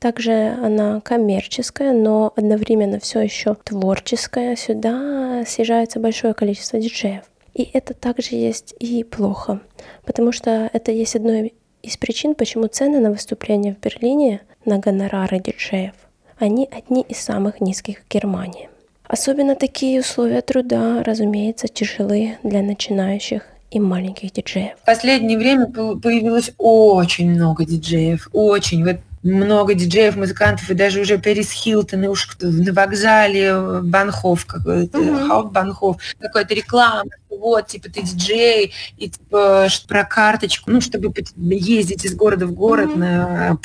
также 0.00 0.56
она 0.62 1.00
коммерческая, 1.02 1.92
но 1.92 2.32
одновременно 2.34 2.98
все 2.98 3.20
еще 3.20 3.54
творческая. 3.62 4.56
Сюда 4.56 5.44
съезжается 5.46 6.00
большое 6.00 6.34
количество 6.34 6.80
диджеев. 6.80 7.22
И 7.54 7.68
это 7.72 7.94
также 7.94 8.36
есть 8.36 8.74
и 8.80 9.04
плохо, 9.04 9.60
потому 10.04 10.32
что 10.32 10.70
это 10.72 10.90
есть 10.90 11.16
одной 11.16 11.52
из 11.82 11.96
причин, 11.96 12.34
почему 12.34 12.66
цены 12.66 13.00
на 13.00 13.10
выступления 13.10 13.74
в 13.74 13.80
Берлине 13.84 14.40
на 14.64 14.78
гонорары 14.78 15.40
диджеев, 15.40 15.94
они 16.38 16.68
одни 16.70 17.02
из 17.02 17.18
самых 17.18 17.60
низких 17.60 17.98
в 17.98 18.08
Германии. 18.08 18.68
Особенно 19.04 19.56
такие 19.56 20.00
условия 20.00 20.40
труда, 20.40 21.02
разумеется, 21.02 21.68
тяжелые 21.68 22.38
для 22.42 22.62
начинающих 22.62 23.42
и 23.70 23.80
маленьких 23.80 24.32
диджеев. 24.32 24.76
В 24.82 24.86
последнее 24.86 25.36
время 25.36 25.66
появилось 25.66 26.52
очень 26.58 27.30
много 27.30 27.64
диджеев, 27.64 28.28
очень. 28.32 28.84
Вот 28.84 28.96
много 29.22 29.74
диджеев, 29.74 30.16
музыкантов, 30.16 30.70
и 30.70 30.74
даже 30.74 31.00
уже 31.00 31.18
Перис 31.18 31.50
Хилтон, 31.50 32.04
и 32.04 32.08
уж 32.08 32.28
на 32.40 32.72
вокзале 32.72 33.80
Банхов, 33.82 34.46
какой-то, 34.46 34.98
uh-huh. 34.98 35.50
Банхов, 35.50 35.96
какая-то 36.18 36.54
реклама, 36.54 37.10
вот, 37.28 37.68
типа, 37.68 37.90
ты 37.90 38.02
диджей, 38.02 38.72
и 38.98 39.08
типа, 39.08 39.68
про 39.88 40.04
карточку, 40.04 40.70
ну, 40.70 40.80
чтобы 40.80 41.12
ездить 41.36 42.04
из 42.04 42.14
города 42.14 42.46
в 42.46 42.52
город 42.52 42.90
mm-hmm. 42.90 42.98
на 42.98 43.56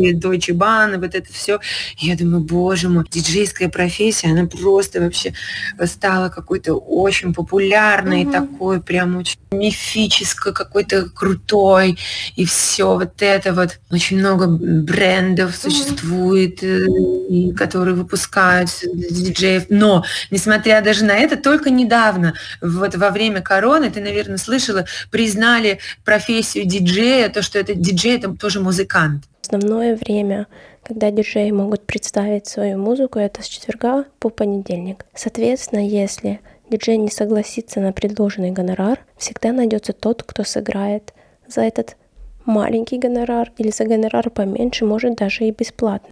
поезде, 0.00 0.18
Deutsche 0.18 0.54
Bahn, 0.54 0.98
вот 0.98 1.14
это 1.14 1.32
все. 1.32 1.60
Я 1.98 2.16
думаю, 2.16 2.42
боже 2.42 2.88
мой, 2.88 3.04
диджейская 3.08 3.68
профессия, 3.68 4.28
она 4.28 4.46
просто 4.46 5.00
вообще 5.00 5.32
стала 5.84 6.28
какой-то 6.28 6.74
очень 6.74 7.34
популярной, 7.34 8.24
mm-hmm. 8.24 8.32
такой 8.32 8.80
прям 8.80 9.16
очень 9.16 9.38
мифической, 9.52 10.52
какой-то 10.52 11.10
крутой, 11.10 11.98
и 12.36 12.44
все 12.44 12.94
вот 12.94 13.20
это 13.20 13.52
вот. 13.52 13.78
Очень 13.90 14.18
много 14.18 14.46
брендов 14.46 15.50
mm-hmm. 15.50 15.62
существует, 15.62 16.62
и, 16.62 17.52
которые 17.52 17.94
выпускают 17.94 18.70
диджеев. 18.82 19.64
Но, 19.68 20.04
несмотря 20.30 20.80
даже 20.80 21.04
на 21.04 21.16
это, 21.16 21.36
только 21.36 21.70
недавно, 21.70 22.34
вот 22.60 22.94
во 22.94 23.10
время 23.10 23.40
короны, 23.42 23.90
ты, 23.90 24.00
наверное, 24.00 24.38
слышала, 24.38 24.86
признали 25.10 25.78
профессию 26.04 26.64
диджея, 26.66 27.28
то, 27.28 27.42
что 27.42 27.58
это 27.58 27.74
диджей, 27.74 28.16
это 28.16 28.30
тоже 28.34 28.60
музыкант. 28.60 29.24
Основное 29.52 29.96
время, 29.96 30.46
когда 30.84 31.10
диджеи 31.10 31.50
могут 31.50 31.82
представить 31.82 32.46
свою 32.46 32.78
музыку, 32.78 33.18
это 33.18 33.42
с 33.42 33.46
четверга 33.46 34.04
по 34.20 34.28
понедельник. 34.28 35.04
Соответственно, 35.12 35.80
если 35.84 36.38
диджей 36.70 36.96
не 36.98 37.10
согласится 37.10 37.80
на 37.80 37.92
предложенный 37.92 38.52
гонорар, 38.52 39.00
всегда 39.16 39.50
найдется 39.50 39.92
тот, 39.92 40.22
кто 40.22 40.44
сыграет 40.44 41.12
за 41.48 41.62
этот 41.62 41.96
маленький 42.44 42.98
гонорар 42.98 43.50
или 43.58 43.72
за 43.72 43.86
гонорар 43.86 44.30
поменьше, 44.30 44.84
может 44.84 45.16
даже 45.16 45.44
и 45.46 45.50
бесплатно. 45.50 46.10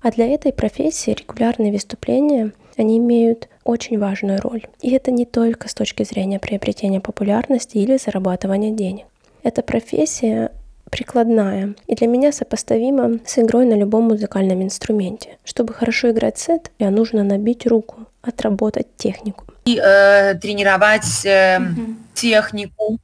А 0.00 0.12
для 0.12 0.28
этой 0.28 0.52
профессии 0.52 1.16
регулярные 1.18 1.72
выступления, 1.72 2.52
они 2.76 2.98
имеют 2.98 3.48
очень 3.64 3.98
важную 3.98 4.40
роль. 4.40 4.62
И 4.82 4.92
это 4.92 5.10
не 5.10 5.24
только 5.24 5.68
с 5.68 5.74
точки 5.74 6.04
зрения 6.04 6.38
приобретения 6.38 7.00
популярности 7.00 7.78
или 7.78 7.96
зарабатывания 7.96 8.70
денег. 8.70 9.06
Эта 9.42 9.62
профессия 9.62 10.52
прикладная 10.90 11.74
и 11.86 11.94
для 11.94 12.06
меня 12.06 12.32
сопоставима 12.32 13.18
с 13.24 13.38
игрой 13.38 13.66
на 13.66 13.74
любом 13.74 14.04
музыкальном 14.04 14.62
инструменте. 14.62 15.38
Чтобы 15.44 15.74
хорошо 15.74 16.10
играть 16.10 16.38
сет, 16.38 16.70
нужно 16.78 17.24
набить 17.24 17.66
руку, 17.66 18.06
отработать 18.22 18.86
технику. 18.96 19.44
И 19.64 19.80
э, 19.82 20.34
тренировать 20.34 21.24
э, 21.24 21.58
mm-hmm. 21.58 21.94
технику, 22.14 22.98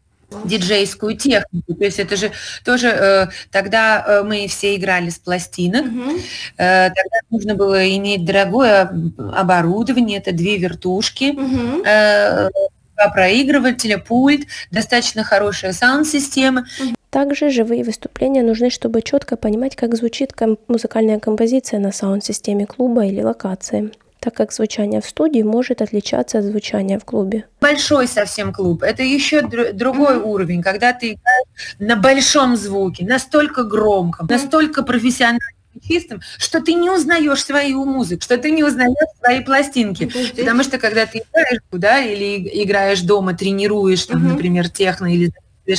диджейскую 0.45 1.17
технику. 1.17 1.75
То 1.75 1.85
есть 1.85 1.99
это 1.99 2.17
же 2.17 2.33
тоже 2.65 2.89
э, 2.89 3.27
тогда 3.51 4.05
э, 4.07 4.23
мы 4.23 4.47
все 4.49 4.75
играли 4.77 5.11
с 5.11 5.19
пластинок. 5.19 5.85
Mm-hmm. 5.85 6.21
Э, 6.57 6.89
тогда 6.89 7.19
нужно 7.31 7.55
было 7.55 7.97
иметь 7.97 8.25
дорогое 8.25 8.91
оборудование, 9.33 10.19
это 10.19 10.33
две 10.33 10.57
вертушки. 10.59 11.35
Mm-hmm. 11.35 11.83
Э, 11.87 12.51
два 12.97 13.09
проигрывателя, 13.11 13.99
пульт, 13.99 14.47
достаточно 14.71 15.25
хорошая 15.25 15.73
саунд-система. 15.73 16.67
Также 17.15 17.49
живые 17.49 17.85
выступления 17.85 18.43
нужны, 18.43 18.71
чтобы 18.71 19.01
четко 19.01 19.37
понимать, 19.37 19.77
как 19.77 19.95
звучит 19.95 20.33
ком- 20.33 20.59
музыкальная 20.67 21.21
композиция 21.21 21.79
на 21.79 21.93
саунд-системе 21.93 22.67
клуба 22.67 23.07
или 23.07 23.23
локации 23.23 23.93
так 24.19 24.35
как 24.35 24.53
звучание 24.53 25.03
в 25.03 25.07
студии 25.07 25.43
может 25.43 25.83
отличаться 25.83 26.39
от 26.39 26.45
звучания 26.45 26.99
в 26.99 27.05
клубе. 27.05 27.45
Большой 27.61 28.09
совсем 28.09 28.55
клуб. 28.55 28.83
Это 28.83 29.03
еще 29.03 29.43
др- 29.43 29.75
другой 29.75 30.15
mm-hmm. 30.15 30.23
уровень, 30.23 30.63
когда 30.63 30.95
ты 30.95 31.09
играешь 31.09 31.77
на 31.79 31.95
большом 31.95 32.57
звуке, 32.57 33.05
настолько 33.05 33.65
громко, 33.65 34.25
mm-hmm. 34.25 34.33
настолько 34.33 34.83
профессионально 34.83 35.41
чистым, 35.87 36.23
что 36.39 36.63
ты 36.63 36.73
не 36.73 36.89
узнаешь 36.89 37.45
свою 37.45 37.85
музыку, 37.85 38.23
что 38.23 38.39
ты 38.39 38.51
не 38.51 38.65
узнаешь 38.65 38.95
свои 39.23 39.41
пластинки. 39.41 40.05
Mm-hmm. 40.05 40.39
Потому 40.39 40.63
что 40.63 40.79
когда 40.79 41.05
ты 41.05 41.19
играешь 41.19 41.61
да, 41.71 42.01
или 42.01 42.65
играешь 42.65 43.03
дома, 43.03 43.35
тренируешь, 43.35 44.07
там, 44.07 44.25
mm-hmm. 44.25 44.33
например, 44.33 44.71
техно 44.71 45.13
или 45.13 45.33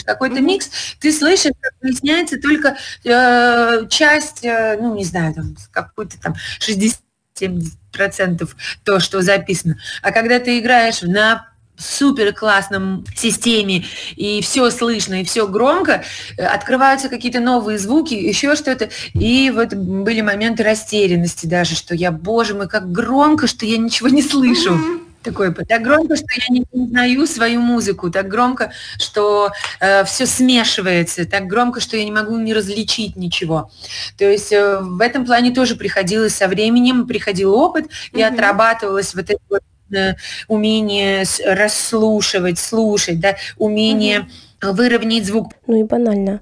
какой-то 0.04 0.38
mm-hmm. 0.38 0.42
микс, 0.42 0.70
ты 1.00 1.12
слышишь, 1.12 1.52
как 1.60 1.74
выясняется 1.82 2.40
только 2.40 2.78
э, 3.04 3.88
часть, 3.90 4.44
э, 4.44 4.78
ну, 4.80 4.96
не 4.96 5.06
знаю, 5.06 5.34
там, 5.34 5.56
какой-то 5.72 6.20
там 6.22 6.36
60 6.60 7.00
70% 7.40 8.50
то, 8.86 9.00
что 9.00 9.22
записано. 9.22 9.78
А 10.02 10.12
когда 10.12 10.40
ты 10.40 10.58
играешь 10.60 11.02
на 11.02 11.50
супер 11.78 12.34
классном 12.34 13.04
системе, 13.16 13.84
и 14.16 14.42
все 14.42 14.70
слышно, 14.70 15.22
и 15.22 15.26
все 15.26 15.48
громко, 15.48 16.04
э, 16.38 16.46
открываются 16.46 17.10
какие-то 17.10 17.42
новые 17.42 17.78
звуки, 17.78 18.14
еще 18.14 18.56
что-то. 18.56 18.90
И 19.14 19.52
вот 19.54 19.74
были 19.74 20.22
моменты 20.22 20.64
растерянности 20.64 21.46
даже, 21.46 21.76
что 21.76 21.94
я, 21.94 22.12
боже 22.12 22.54
мой, 22.54 22.70
как 22.70 22.92
громко, 22.92 23.48
что 23.48 23.66
я 23.66 23.78
ничего 23.78 24.08
не 24.08 24.22
слышу. 24.22 24.76
Mm-hmm 24.76 25.05
такое. 25.26 25.52
Так 25.52 25.82
громко, 25.82 26.16
что 26.16 26.28
я 26.38 26.46
не 26.50 26.66
узнаю 26.72 27.28
свою 27.28 27.60
музыку, 27.60 28.10
так 28.10 28.28
громко, 28.28 28.72
что 28.98 29.52
э, 29.80 30.06
все 30.06 30.26
смешивается, 30.26 31.26
так 31.26 31.48
громко, 31.48 31.80
что 31.80 31.98
я 31.98 32.06
не 32.06 32.12
могу 32.12 32.38
не 32.38 32.54
различить 32.54 33.16
ничего. 33.16 33.72
То 34.18 34.26
есть 34.26 34.54
э, 34.54 34.80
в 34.80 35.02
этом 35.02 35.26
плане 35.26 35.52
тоже 35.52 35.76
приходилось 35.76 36.36
со 36.36 36.48
временем, 36.48 37.08
приходил 37.08 37.54
опыт, 37.54 37.86
и 38.12 38.18
mm-hmm. 38.18 38.34
отрабатывалось 38.34 39.16
вот 39.16 39.30
это 39.30 39.42
вот 39.50 39.62
э, 39.94 40.14
умение 40.48 41.26
расслушивать, 41.46 42.60
слушать, 42.60 43.20
да, 43.20 43.36
умение 43.58 44.28
mm-hmm. 44.62 44.72
выровнять 44.72 45.26
звук. 45.26 45.52
Ну 45.68 45.80
и 45.80 45.84
банально 45.84 46.40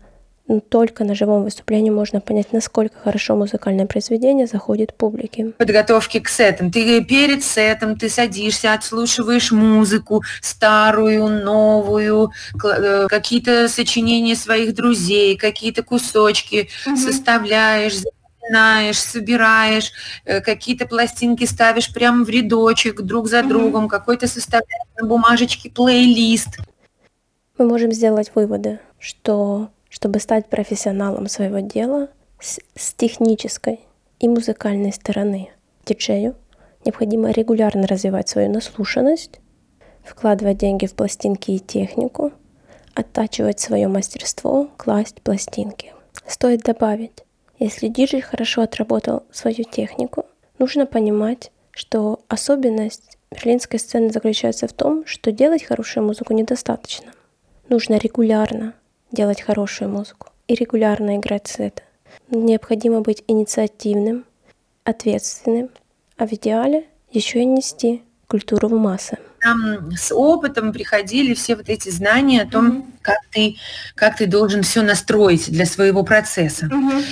но 0.48 0.60
только 0.60 1.06
на 1.06 1.16
живом 1.16 1.44
выступлении 1.44 1.90
можно 1.90 2.20
понять, 2.20 2.52
насколько 2.52 3.00
хорошо 3.00 3.36
музыкальное 3.36 3.86
произведение 3.86 4.46
заходит 4.46 4.94
публике. 4.94 5.54
Подготовки 5.58 6.20
к 6.20 6.28
сетам. 6.28 6.70
Ты 6.72 7.04
перед 7.04 7.44
сетом 7.44 7.98
ты 7.98 8.10
садишься, 8.10 8.74
отслушиваешь 8.74 9.52
музыку 9.52 10.22
старую, 10.42 11.30
новую, 11.30 12.32
э, 12.62 13.08
какие-то 13.08 13.70
сочинения 13.70 14.36
своих 14.36 14.76
друзей, 14.76 15.38
какие-то 15.38 15.82
кусочки 15.82 16.70
угу. 16.86 16.98
составляешь, 16.98 18.00
запоминаешь, 18.00 19.00
собираешь, 19.00 19.92
э, 20.26 20.42
какие-то 20.42 20.86
пластинки 20.88 21.46
ставишь 21.46 21.94
прямо 21.94 22.26
в 22.26 22.30
рядочек 22.30 23.02
друг 23.02 23.30
за 23.30 23.40
угу. 23.40 23.50
другом, 23.50 23.88
какой-то 23.88 24.28
составляешь 24.28 24.90
на 25.00 25.08
бумажечке 25.08 25.70
плейлист. 25.70 26.58
Мы 27.58 27.66
можем 27.66 27.94
сделать 27.94 28.32
выводы, 28.36 28.80
что 29.00 29.70
чтобы 29.94 30.20
стать 30.20 30.48
профессионалом 30.48 31.28
своего 31.28 31.60
дела 31.60 32.10
с, 32.40 32.60
с 32.76 32.96
технической 32.96 33.82
и 34.20 34.28
музыкальной 34.28 34.92
стороны 34.92 35.52
диджею, 35.86 36.36
необходимо 36.84 37.30
регулярно 37.30 37.86
развивать 37.86 38.28
свою 38.28 38.50
наслушанность, 38.50 39.40
вкладывать 40.04 40.58
деньги 40.58 40.88
в 40.88 40.96
пластинки 40.96 41.52
и 41.52 41.60
технику, 41.60 42.32
оттачивать 42.96 43.60
свое 43.60 43.88
мастерство, 43.88 44.68
класть 44.78 45.22
пластинки. 45.22 45.94
Стоит 46.26 46.62
добавить, 46.64 47.24
если 47.60 47.88
диджей 47.88 48.22
хорошо 48.22 48.64
отработал 48.64 49.22
свою 49.32 49.64
технику, 49.64 50.26
нужно 50.58 50.88
понимать, 50.88 51.52
что 51.70 52.22
особенность 52.30 53.20
берлинской 53.30 53.78
сцены 53.78 54.12
заключается 54.12 54.68
в 54.68 54.74
том, 54.74 55.06
что 55.06 55.32
делать 55.32 55.64
хорошую 55.64 56.04
музыку 56.04 56.34
недостаточно. 56.34 57.12
Нужно 57.70 57.98
регулярно 57.98 58.74
делать 59.13 59.41
хорошую 59.41 59.89
музыку 59.89 60.27
и 60.48 60.55
регулярно 60.55 61.17
играть 61.17 61.48
сеты. 61.48 61.84
Необходимо 62.29 63.01
быть 63.01 63.24
инициативным, 63.27 64.25
ответственным, 64.84 65.70
а 66.17 66.27
в 66.27 66.34
идеале 66.34 66.86
еще 67.12 67.41
и 67.41 67.46
нести 67.46 68.01
культуру 68.27 68.67
в 68.67 68.74
массы. 68.74 69.17
Нам 69.43 69.91
с 69.96 70.13
опытом 70.13 70.74
приходили 70.74 71.34
все 71.34 71.55
вот 71.55 71.70
эти 71.70 71.89
знания 71.89 72.41
о 72.41 72.50
том, 72.50 72.72
mm-hmm. 72.72 72.84
как 73.01 73.17
ты 73.29 73.55
как 73.96 74.17
ты 74.17 74.25
должен 74.25 74.63
все 74.63 74.82
настроить 74.82 75.51
для 75.51 75.65
своего 75.65 76.03
процесса. 76.03 76.65
Mm-hmm 76.65 77.03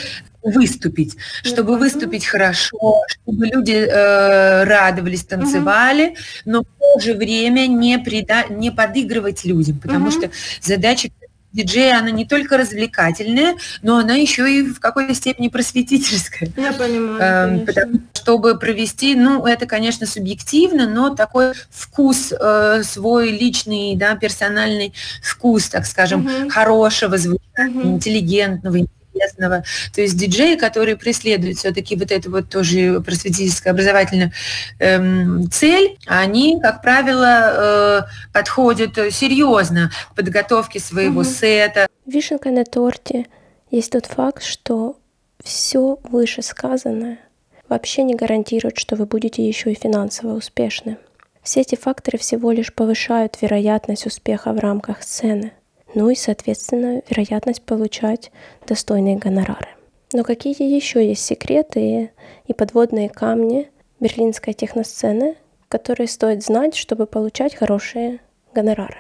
выступить, 0.44 1.18
чтобы 1.44 1.78
выступить 1.78 2.26
хорошо, 2.26 3.04
чтобы 3.08 3.46
люди 3.46 3.74
э, 3.74 4.64
радовались, 4.64 5.24
танцевали, 5.24 6.16
но 6.46 6.64
в 6.64 6.66
то 6.80 7.00
же 7.00 7.14
время 7.14 7.68
не, 7.68 7.98
прида- 7.98 8.52
не 8.52 8.72
подыгрывать 8.72 9.46
людям, 9.46 9.78
потому 9.78 10.08
mm-hmm. 10.08 10.12
что 10.12 10.32
задача 10.62 11.10
диджея, 11.54 12.00
она 12.00 12.12
не 12.12 12.26
только 12.26 12.58
развлекательная, 12.58 13.56
но 13.82 13.98
она 13.98 14.16
еще 14.16 14.52
и 14.52 14.64
в 14.64 14.80
какой-то 14.80 15.14
степени 15.14 15.48
просветительская. 15.48 16.50
Я 16.58 16.74
понимаю. 16.74 17.62
Э, 17.62 17.66
потому, 17.66 18.00
чтобы 18.14 18.58
провести, 18.58 19.16
ну, 19.16 19.46
это, 19.46 19.66
конечно, 19.66 20.06
субъективно, 20.06 20.88
но 20.88 21.16
такой 21.16 21.54
вкус 21.70 22.32
э, 22.32 22.84
свой 22.84 23.32
личный, 23.32 23.96
да, 23.96 24.16
персональный 24.16 24.94
вкус, 25.22 25.70
так 25.70 25.86
скажем, 25.86 26.26
угу. 26.26 26.50
хорошего 26.50 27.18
звучания, 27.18 27.82
угу. 27.82 27.90
интеллигентного, 27.90 28.78
интересного. 29.22 29.64
То 29.94 30.02
есть 30.02 30.18
диджеи, 30.18 30.56
которые 30.56 30.96
преследуют 30.98 31.58
все-таки 31.58 31.96
вот 31.96 32.12
эту 32.12 32.32
вот 32.32 32.50
тоже 32.50 33.02
просветительская 33.02 33.74
образовательная 33.74 34.32
эм, 34.80 35.50
цель, 35.52 35.98
они, 36.06 36.60
как 36.62 36.82
правило, 36.82 38.06
э, 38.06 38.32
подходят 38.34 38.96
серьезно 39.12 39.92
к 40.12 40.16
подготовке 40.16 40.80
своего 40.80 41.22
угу. 41.22 41.30
сета. 41.30 41.88
Вишенка 42.06 42.52
на 42.52 42.66
торте 42.66 43.28
есть 43.70 43.92
тот 43.92 44.06
факт, 44.06 44.44
что 44.44 44.98
все 45.44 46.00
вышесказанное 46.04 47.20
вообще 47.68 48.04
не 48.04 48.16
гарантирует, 48.16 48.78
что 48.78 48.96
вы 48.96 49.06
будете 49.06 49.48
еще 49.48 49.72
и 49.72 49.80
финансово 49.80 50.34
успешны. 50.34 50.98
Все 51.42 51.62
эти 51.62 51.76
факторы 51.76 52.20
всего 52.20 52.52
лишь 52.52 52.74
повышают 52.74 53.42
вероятность 53.42 54.06
успеха 54.06 54.54
в 54.54 54.60
рамках 54.60 55.02
сцены, 55.02 55.54
ну 55.94 56.10
и, 56.10 56.16
соответственно, 56.16 57.02
вероятность 57.10 57.62
получать 57.62 58.32
достойные 58.68 59.18
гонорары. 59.18 59.70
Но 60.14 60.24
какие 60.24 60.62
еще 60.62 61.08
есть 61.08 61.24
секреты 61.24 62.12
и 62.48 62.54
подводные 62.54 63.10
камни 63.10 63.70
берлинской 64.00 64.54
техносцены, 64.54 65.36
которые 65.70 66.08
стоит 66.08 66.44
знать, 66.44 66.76
чтобы 66.76 67.06
получать 67.06 67.56
хорошие 67.56 68.20
гонорары? 68.54 68.98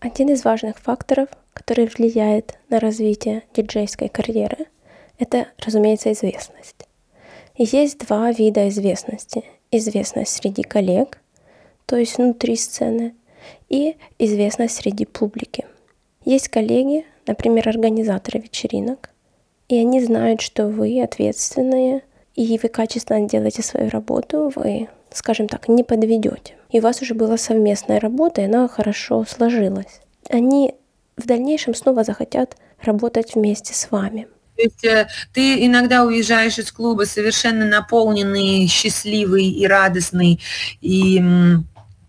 Один 0.00 0.28
из 0.28 0.44
важных 0.44 0.78
факторов, 0.78 1.28
который 1.52 1.86
влияет 1.86 2.58
на 2.68 2.78
развитие 2.78 3.42
диджейской 3.54 4.08
карьеры, 4.08 4.66
это, 5.18 5.48
разумеется, 5.58 6.12
известность. 6.12 6.86
Есть 7.56 7.98
два 8.06 8.30
вида 8.30 8.68
известности. 8.68 9.44
Известность 9.70 10.32
среди 10.32 10.62
коллег, 10.62 11.20
то 11.86 11.96
есть 11.96 12.16
внутри 12.16 12.56
сцены, 12.56 13.14
и 13.68 13.96
известность 14.18 14.76
среди 14.76 15.04
публики. 15.04 15.66
Есть 16.28 16.48
коллеги, 16.50 17.06
например, 17.26 17.66
организаторы 17.70 18.40
вечеринок, 18.40 19.08
и 19.70 19.78
они 19.78 20.04
знают, 20.04 20.42
что 20.42 20.66
вы 20.66 21.02
ответственные, 21.02 22.02
и 22.34 22.60
вы 22.62 22.68
качественно 22.68 23.26
делаете 23.26 23.62
свою 23.62 23.88
работу, 23.88 24.52
вы, 24.54 24.88
скажем 25.10 25.48
так, 25.48 25.68
не 25.68 25.84
подведете. 25.84 26.54
И 26.68 26.80
у 26.80 26.82
вас 26.82 27.00
уже 27.00 27.14
была 27.14 27.38
совместная 27.38 27.98
работа, 27.98 28.42
и 28.42 28.44
она 28.44 28.68
хорошо 28.68 29.24
сложилась. 29.24 30.02
Они 30.28 30.74
в 31.16 31.26
дальнейшем 31.26 31.74
снова 31.74 32.04
захотят 32.04 32.58
работать 32.82 33.34
вместе 33.34 33.72
с 33.72 33.90
вами. 33.90 34.28
То 34.56 34.62
есть 34.64 34.84
э, 34.84 35.08
ты 35.32 35.64
иногда 35.64 36.04
уезжаешь 36.04 36.58
из 36.58 36.70
клуба 36.70 37.04
совершенно 37.04 37.64
наполненный, 37.64 38.66
счастливый 38.66 39.46
и 39.46 39.66
радостный, 39.66 40.38
и 40.82 41.24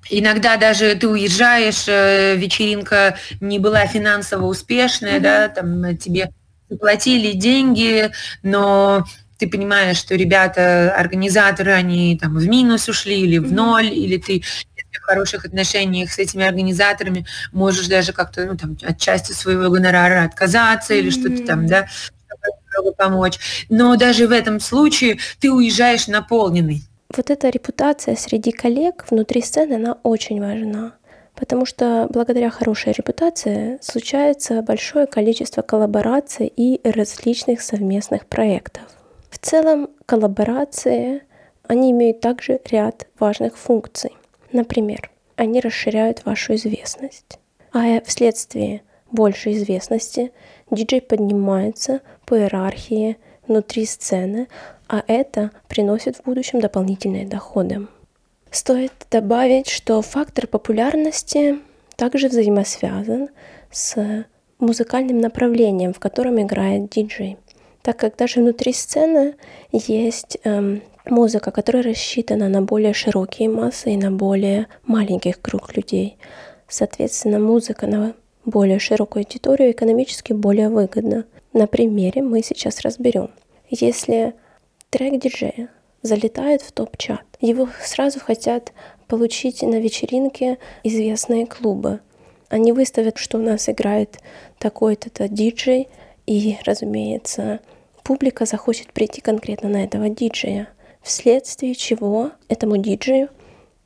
Иногда 0.09 0.57
даже 0.57 0.95
ты 0.95 1.07
уезжаешь, 1.07 1.85
э, 1.87 2.35
вечеринка 2.35 3.17
не 3.39 3.59
была 3.59 3.85
финансово 3.85 4.45
успешная, 4.45 5.17
mm-hmm. 5.17 5.21
да, 5.21 5.47
там 5.49 5.97
тебе 5.97 6.31
заплатили 6.69 7.33
деньги, 7.33 8.11
но 8.41 9.05
ты 9.37 9.47
понимаешь, 9.47 9.97
что 9.97 10.15
ребята, 10.15 10.93
организаторы, 10.95 11.71
они 11.71 12.17
там 12.19 12.35
в 12.35 12.47
минус 12.47 12.89
ушли 12.89 13.21
или 13.21 13.37
в 13.37 13.51
ноль, 13.51 13.87
mm-hmm. 13.87 13.93
или 13.93 14.17
ты 14.17 14.43
в 14.91 15.01
хороших 15.01 15.45
отношениях 15.45 16.11
с 16.11 16.17
этими 16.17 16.45
организаторами 16.45 17.25
можешь 17.51 17.87
даже 17.87 18.11
как-то 18.11 18.45
ну, 18.45 18.57
там, 18.57 18.77
от 18.81 18.99
части 18.99 19.31
своего 19.31 19.69
гонорара 19.69 20.23
отказаться 20.23 20.93
mm-hmm. 20.93 20.99
или 20.99 21.09
что-то 21.09 21.45
там, 21.45 21.67
да, 21.67 21.87
чтобы 22.71 22.93
помочь. 22.93 23.39
Но 23.69 23.95
даже 23.95 24.27
в 24.27 24.31
этом 24.31 24.59
случае 24.59 25.19
ты 25.39 25.51
уезжаешь 25.51 26.07
наполненный. 26.07 26.83
Вот 27.15 27.31
эта 27.31 27.49
репутация 27.49 28.15
среди 28.15 28.51
коллег 28.51 29.05
внутри 29.09 29.41
сцены, 29.41 29.73
она 29.73 29.97
очень 30.03 30.39
важна. 30.39 30.93
Потому 31.33 31.65
что 31.65 32.07
благодаря 32.09 32.49
хорошей 32.49 32.93
репутации 32.93 33.79
случается 33.81 34.61
большое 34.61 35.07
количество 35.07 35.61
коллабораций 35.61 36.51
и 36.55 36.79
различных 36.83 37.61
совместных 37.61 38.27
проектов. 38.27 38.83
В 39.31 39.39
целом 39.39 39.89
коллаборации, 40.05 41.23
они 41.63 41.91
имеют 41.91 42.19
также 42.19 42.59
ряд 42.69 43.07
важных 43.17 43.57
функций. 43.57 44.11
Например, 44.51 45.09
они 45.35 45.61
расширяют 45.61 46.25
вашу 46.25 46.55
известность. 46.55 47.39
А 47.71 48.01
вследствие 48.01 48.81
большей 49.11 49.53
известности 49.53 50.31
диджей 50.69 51.01
поднимается 51.01 52.01
по 52.25 52.37
иерархии 52.37 53.17
внутри 53.49 53.85
сцены, 53.85 54.47
а 54.87 55.03
это 55.07 55.51
приносит 55.67 56.15
в 56.15 56.23
будущем 56.23 56.61
дополнительные 56.61 57.25
доходы. 57.27 57.87
Стоит 58.51 58.93
добавить, 59.12 59.67
что 59.67 60.01
фактор 60.01 60.47
популярности 60.47 61.59
также 61.95 62.29
взаимосвязан 62.29 63.29
с 63.69 64.25
музыкальным 64.59 65.19
направлением, 65.19 65.93
в 65.93 65.99
котором 65.99 66.41
играет 66.41 66.89
диджей. 66.89 67.38
Так 67.81 67.97
как 67.97 68.17
даже 68.17 68.41
внутри 68.41 68.73
сцены 68.73 69.35
есть 69.71 70.38
эм, 70.43 70.81
музыка, 71.05 71.51
которая 71.51 71.83
рассчитана 71.83 72.49
на 72.49 72.62
более 72.62 72.93
широкие 72.93 73.49
массы 73.49 73.91
и 73.91 73.97
на 73.97 74.12
более 74.12 74.67
маленьких 74.85 75.41
круг 75.41 75.75
людей. 75.75 76.17
Соответственно, 76.67 77.39
музыка 77.39 77.88
на 77.88 78.13
более 78.45 78.79
широкую 78.79 79.25
аудиторию 79.25 79.71
экономически 79.71 80.33
более 80.33 80.69
выгодна. 80.69 81.25
На 81.53 81.65
примере 81.65 82.21
мы 82.21 82.43
сейчас 82.43 82.81
разберем. 82.81 83.31
Если 83.69 84.35
трек 84.91 85.19
диджея 85.19 85.69
залетает 86.03 86.62
в 86.62 86.71
топ-чат, 86.71 87.25
его 87.41 87.67
сразу 87.83 88.19
хотят 88.19 88.71
получить 89.07 89.63
на 89.63 89.79
вечеринке 89.79 90.59
известные 90.83 91.47
клубы. 91.47 92.01
Они 92.49 92.71
выставят, 92.71 93.17
что 93.17 93.39
у 93.39 93.41
нас 93.41 93.67
играет 93.67 94.19
такой-то 94.59 95.27
диджей, 95.27 95.88
и, 96.27 96.57
разумеется, 96.63 97.59
публика 98.03 98.45
захочет 98.45 98.93
прийти 98.93 99.19
конкретно 99.19 99.69
на 99.69 99.83
этого 99.83 100.09
диджея, 100.09 100.69
вследствие 101.01 101.73
чего 101.73 102.31
этому 102.47 102.77
диджею 102.77 103.29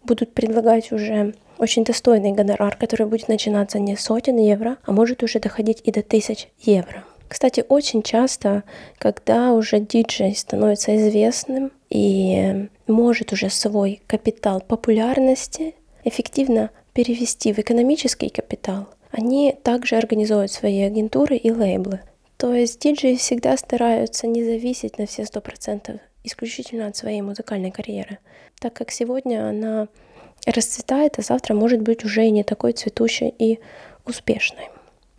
будут 0.04 0.34
предлагать 0.34 0.92
уже 0.92 1.34
очень 1.58 1.86
достойный 1.86 2.34
гонорар, 2.34 2.76
который 2.76 3.08
будет 3.08 3.30
начинаться 3.30 3.80
не 3.80 3.96
сотен 3.96 4.38
евро, 4.38 4.78
а 4.84 4.92
может 4.92 5.24
уже 5.24 5.40
доходить 5.40 5.82
и 5.86 5.92
до 5.92 6.02
тысяч 6.02 6.50
евро. 6.60 7.06
Кстати, 7.34 7.66
очень 7.68 8.04
часто, 8.04 8.62
когда 9.00 9.54
уже 9.54 9.80
диджей 9.80 10.36
становится 10.36 10.96
известным 10.96 11.72
и 11.90 12.70
может 12.86 13.34
уже 13.34 13.50
свой 13.50 14.04
капитал 14.06 14.62
популярности 14.62 15.74
эффективно 16.04 16.70
перевести 16.94 17.52
в 17.52 17.58
экономический 17.58 18.30
капитал, 18.30 18.88
они 19.10 19.58
также 19.64 19.96
организуют 19.96 20.52
свои 20.52 20.82
агентуры 20.82 21.36
и 21.36 21.50
лейблы. 21.50 22.02
То 22.38 22.54
есть 22.54 22.80
диджеи 22.80 23.16
всегда 23.16 23.58
стараются 23.58 24.28
не 24.28 24.44
зависеть 24.44 25.00
на 25.00 25.08
все 25.08 25.26
сто 25.26 25.42
процентов 25.42 26.02
исключительно 26.24 26.86
от 26.86 26.96
своей 26.96 27.22
музыкальной 27.22 27.72
карьеры, 27.72 28.20
так 28.60 28.74
как 28.74 28.92
сегодня 28.92 29.50
она 29.50 29.88
расцветает, 30.46 31.18
а 31.18 31.24
завтра 31.24 31.56
может 31.56 31.82
быть 31.82 32.06
уже 32.06 32.28
и 32.28 32.32
не 32.32 32.44
такой 32.44 32.74
цветущей 32.74 33.34
и 33.40 33.60
успешной. 34.06 34.70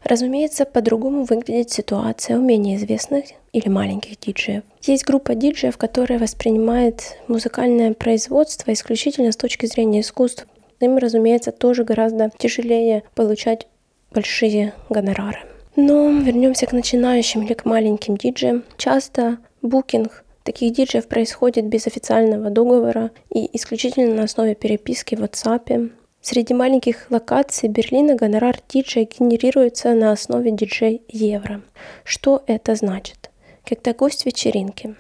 Разумеется, 0.05 0.67
по-другому 0.67 1.25
выглядит 1.25 1.71
ситуация 1.71 2.39
у 2.39 2.43
менее 2.43 2.77
известных 2.77 3.25
или 3.53 3.69
маленьких 3.69 4.21
диджеев. 4.21 4.63
Есть 4.83 5.05
группа 5.05 5.35
диджеев, 5.35 5.79
которая 5.79 6.19
воспринимает 6.19 7.17
музыкальное 7.27 7.95
производство 7.95 8.73
исключительно 8.73 9.33
с 9.33 9.37
точки 9.37 9.65
зрения 9.65 10.01
искусства. 10.01 10.47
Им, 10.81 10.99
разумеется, 10.99 11.53
тоже 11.53 11.85
гораздо 11.85 12.31
тяжелее 12.37 13.05
получать 13.15 13.67
большие 14.13 14.75
гонорары. 14.91 15.39
Но 15.77 16.11
вернемся 16.11 16.67
к 16.67 16.73
начинающим 16.73 17.43
или 17.43 17.55
к 17.55 17.65
маленьким 17.65 18.17
диджеям. 18.17 18.63
Часто 18.77 19.39
букинг 19.63 20.23
таких 20.43 20.75
диджеев 20.75 21.09
происходит 21.09 21.65
без 21.65 21.87
официального 21.87 22.51
договора 22.51 23.11
и 23.35 23.49
исключительно 23.57 24.15
на 24.15 24.25
основе 24.25 24.55
переписки 24.55 25.15
в 25.15 25.23
WhatsApp 25.23 25.91
Среди 26.27 26.55
маленьких 26.55 27.11
локаций 27.11 27.69
Берлина 27.69 28.15
гонорар 28.15 28.57
диджея 28.67 29.05
генерируется 29.05 29.93
на 29.93 30.11
основе 30.11 30.53
диджей 30.53 31.03
евро. 31.07 31.61
Что 32.03 32.43
это 32.47 32.77
значит? 32.77 33.31
Когда 33.63 33.93
гость 33.93 34.25
вечеринки 34.25 34.95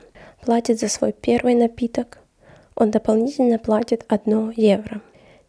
платит 0.45 0.79
за 0.79 0.91
свой 0.91 1.15
первый 1.15 1.55
напиток, 1.55 2.19
он 2.75 2.91
дополнительно 2.91 3.59
платит 3.59 4.05
1 4.07 4.53
евро. 4.59 5.01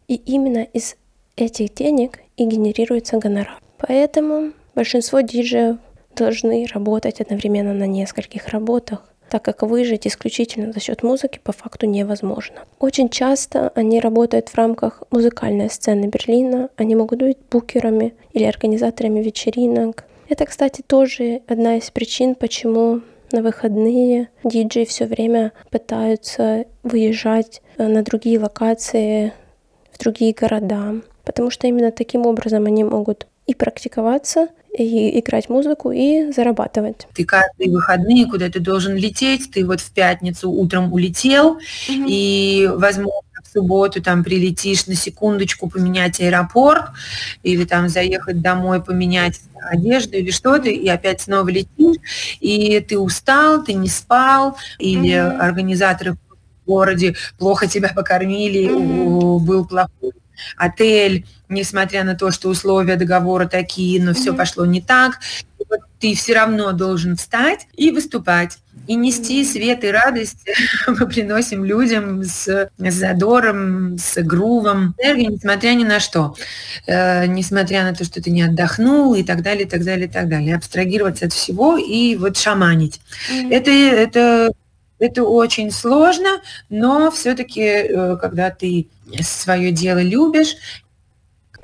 И 0.08 0.14
именно 0.14 0.62
из 0.62 0.96
этих 1.36 1.74
денег 1.74 2.20
и 2.38 2.46
генерируется 2.46 3.18
гонорар. 3.18 3.60
Поэтому 3.76 4.52
большинство 4.74 5.20
диджеев 5.20 5.76
должны 6.14 6.66
работать 6.72 7.20
одновременно 7.20 7.74
на 7.74 7.86
нескольких 7.86 8.48
работах, 8.48 9.12
так 9.30 9.42
как 9.42 9.62
выжить 9.62 10.06
исключительно 10.06 10.72
за 10.72 10.80
счет 10.80 11.02
музыки 11.02 11.40
по 11.42 11.52
факту 11.52 11.86
невозможно. 11.86 12.60
Очень 12.78 13.08
часто 13.08 13.70
они 13.74 14.00
работают 14.00 14.48
в 14.48 14.54
рамках 14.54 15.02
музыкальной 15.10 15.70
сцены 15.70 16.06
Берлина, 16.06 16.68
они 16.76 16.94
могут 16.94 17.20
быть 17.20 17.38
букерами 17.50 18.14
или 18.32 18.44
организаторами 18.44 19.20
вечеринок. 19.20 20.04
Это, 20.28 20.44
кстати, 20.44 20.82
тоже 20.82 21.42
одна 21.46 21.76
из 21.76 21.90
причин, 21.90 22.34
почему 22.34 23.02
на 23.32 23.42
выходные 23.42 24.28
диджеи 24.44 24.84
все 24.84 25.06
время 25.06 25.52
пытаются 25.70 26.64
выезжать 26.82 27.62
э, 27.76 27.86
на 27.86 28.02
другие 28.02 28.38
локации, 28.38 29.32
в 29.92 29.98
другие 29.98 30.32
города, 30.32 30.94
потому 31.24 31.50
что 31.50 31.66
именно 31.66 31.90
таким 31.90 32.26
образом 32.26 32.66
они 32.66 32.84
могут 32.84 33.26
и 33.46 33.54
практиковаться, 33.54 34.48
и 34.76 35.18
играть 35.20 35.48
музыку 35.48 35.90
и 35.90 36.32
зарабатывать. 36.32 37.06
Ты 37.14 37.24
каждые 37.24 37.70
выходные 37.70 38.26
куда 38.26 38.48
ты 38.48 38.60
должен 38.60 38.96
лететь, 38.96 39.50
ты 39.50 39.64
вот 39.64 39.80
в 39.80 39.90
пятницу 39.92 40.50
утром 40.50 40.92
улетел, 40.92 41.58
mm-hmm. 41.88 42.06
и, 42.08 42.70
возможно, 42.74 43.20
в 43.22 43.36
в 43.46 43.52
субботу 43.52 44.02
там 44.02 44.24
прилетишь 44.24 44.86
на 44.86 44.94
секундочку 44.94 45.68
поменять 45.68 46.20
аэропорт 46.20 46.86
или 47.42 47.64
там 47.64 47.88
заехать 47.88 48.40
домой 48.40 48.82
поменять 48.82 49.40
одежду 49.60 50.16
или 50.16 50.30
что-то, 50.30 50.68
и 50.68 50.86
опять 50.88 51.20
снова 51.20 51.48
летишь, 51.48 51.96
и 52.40 52.80
ты 52.80 52.98
устал, 52.98 53.64
ты 53.64 53.72
не 53.72 53.88
спал, 53.88 54.56
или 54.78 55.10
mm-hmm. 55.10 55.38
организаторы 55.38 56.12
в 56.12 56.66
городе 56.66 57.14
плохо 57.38 57.66
тебя 57.66 57.92
покормили, 57.94 58.68
mm-hmm. 58.68 59.38
был 59.38 59.66
плохой 59.66 60.12
отель, 60.56 61.26
несмотря 61.48 62.04
на 62.04 62.14
то, 62.14 62.30
что 62.30 62.48
условия 62.48 62.96
договора 62.96 63.46
такие, 63.46 64.02
но 64.02 64.10
mm-hmm. 64.10 64.14
все 64.14 64.34
пошло 64.34 64.66
не 64.66 64.80
так, 64.80 65.18
вот 65.68 65.80
ты 65.98 66.14
все 66.14 66.34
равно 66.34 66.72
должен 66.72 67.16
встать 67.16 67.66
и 67.74 67.90
выступать 67.90 68.58
и 68.86 68.94
нести 68.94 69.44
свет 69.44 69.84
и 69.84 69.90
радость 69.90 70.48
мы 70.86 71.06
приносим 71.06 71.64
людям 71.64 72.22
с, 72.22 72.70
с 72.78 72.94
задором, 72.94 73.98
с 73.98 74.22
грувом, 74.22 74.94
энергией, 74.98 75.28
несмотря 75.28 75.70
ни 75.70 75.84
на 75.84 76.00
что. 76.00 76.34
Э, 76.86 77.26
несмотря 77.26 77.84
на 77.84 77.94
то, 77.94 78.04
что 78.04 78.22
ты 78.22 78.30
не 78.30 78.42
отдохнул 78.42 79.14
и 79.14 79.22
так 79.22 79.42
далее, 79.42 79.64
и 79.64 79.68
так 79.68 79.84
далее, 79.84 80.06
и 80.06 80.10
так 80.10 80.28
далее. 80.28 80.54
Абстрагироваться 80.56 81.26
от 81.26 81.32
всего 81.32 81.76
и 81.76 82.16
вот 82.16 82.36
шаманить. 82.36 83.00
Mm-hmm. 83.30 83.52
Это, 83.52 83.70
это, 83.70 84.52
это 84.98 85.24
очень 85.24 85.70
сложно, 85.70 86.40
но 86.68 87.10
все-таки, 87.10 87.62
э, 87.62 88.16
когда 88.16 88.50
ты 88.50 88.88
свое 89.20 89.70
дело 89.72 90.00
любишь, 90.00 90.56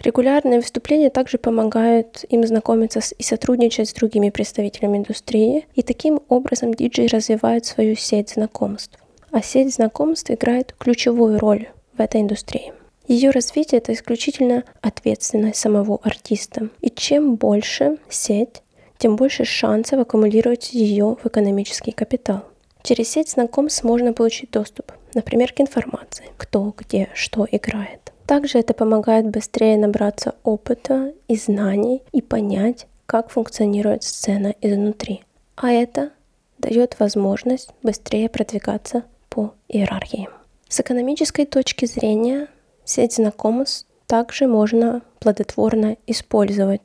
Регулярные 0.03 0.59
выступления 0.59 1.11
также 1.11 1.39
помогают 1.39 2.25
им 2.29 2.45
знакомиться 2.45 3.01
с 3.01 3.15
и 3.17 3.23
сотрудничать 3.23 3.89
с 3.89 3.93
другими 3.93 4.31
представителями 4.31 4.99
индустрии, 4.99 5.67
и 5.77 5.83
таким 5.83 6.21
образом 6.29 6.75
диджей 6.75 7.07
развивает 7.07 7.67
свою 7.67 7.95
сеть 7.95 8.31
знакомств. 8.31 8.99
А 9.31 9.41
сеть 9.43 9.73
знакомств 9.73 10.29
играет 10.29 10.75
ключевую 10.77 11.39
роль 11.39 11.69
в 11.97 12.01
этой 12.01 12.21
индустрии. 12.21 12.73
Ее 13.07 13.31
развитие– 13.31 13.79
это 13.79 13.93
исключительно 13.93 14.65
ответственность 14.81 15.61
самого 15.61 16.01
артиста. 16.03 16.71
И 16.81 16.91
чем 16.91 17.37
больше 17.37 17.99
сеть, 18.09 18.63
тем 18.99 19.15
больше 19.15 19.45
шансов 19.45 20.01
аккумулировать 20.01 20.73
ее 20.73 21.17
в 21.23 21.27
экономический 21.27 21.93
капитал. 21.93 22.43
Через 22.83 23.11
сеть 23.11 23.31
знакомств 23.31 23.85
можно 23.85 24.13
получить 24.13 24.51
доступ, 24.51 24.93
например, 25.15 25.53
к 25.53 25.61
информации, 25.61 26.27
кто, 26.37 26.75
где, 26.77 27.09
что 27.15 27.47
играет. 27.51 28.13
Также 28.27 28.59
это 28.59 28.75
помогает 28.75 29.27
быстрее 29.29 29.77
набраться 29.77 30.35
опыта 30.43 31.13
и 31.29 31.37
знаний 31.37 32.03
и 32.13 32.23
понять, 32.23 32.87
как 33.07 33.31
функционирует 33.31 34.05
сцена 34.05 34.55
изнутри. 34.61 35.23
А 35.57 35.71
это 35.71 36.11
дает 36.59 36.99
возможность 36.99 37.71
быстрее 37.83 38.29
продвигаться 38.29 39.05
по 39.29 39.55
иерархии. 39.69 40.29
С 40.69 40.81
экономической 40.81 41.45
точки 41.45 41.85
зрения 41.85 42.49
сеть 42.85 43.15
знакомств 43.15 43.87
также 44.07 44.47
можно 44.47 45.03
плодотворно 45.19 45.97
использовать. 46.07 46.81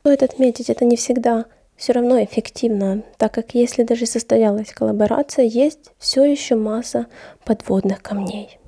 Стоит 0.00 0.22
отметить, 0.22 0.70
это 0.70 0.84
не 0.84 0.96
всегда 0.96 1.44
все 1.78 1.92
равно 1.92 2.22
эффективно, 2.22 3.02
так 3.16 3.32
как 3.32 3.54
если 3.54 3.84
даже 3.84 4.04
состоялась 4.04 4.72
коллаборация, 4.72 5.44
есть 5.44 5.92
все 5.98 6.24
еще 6.24 6.56
масса 6.56 7.06
подводных 7.44 8.02
камней 8.02 8.58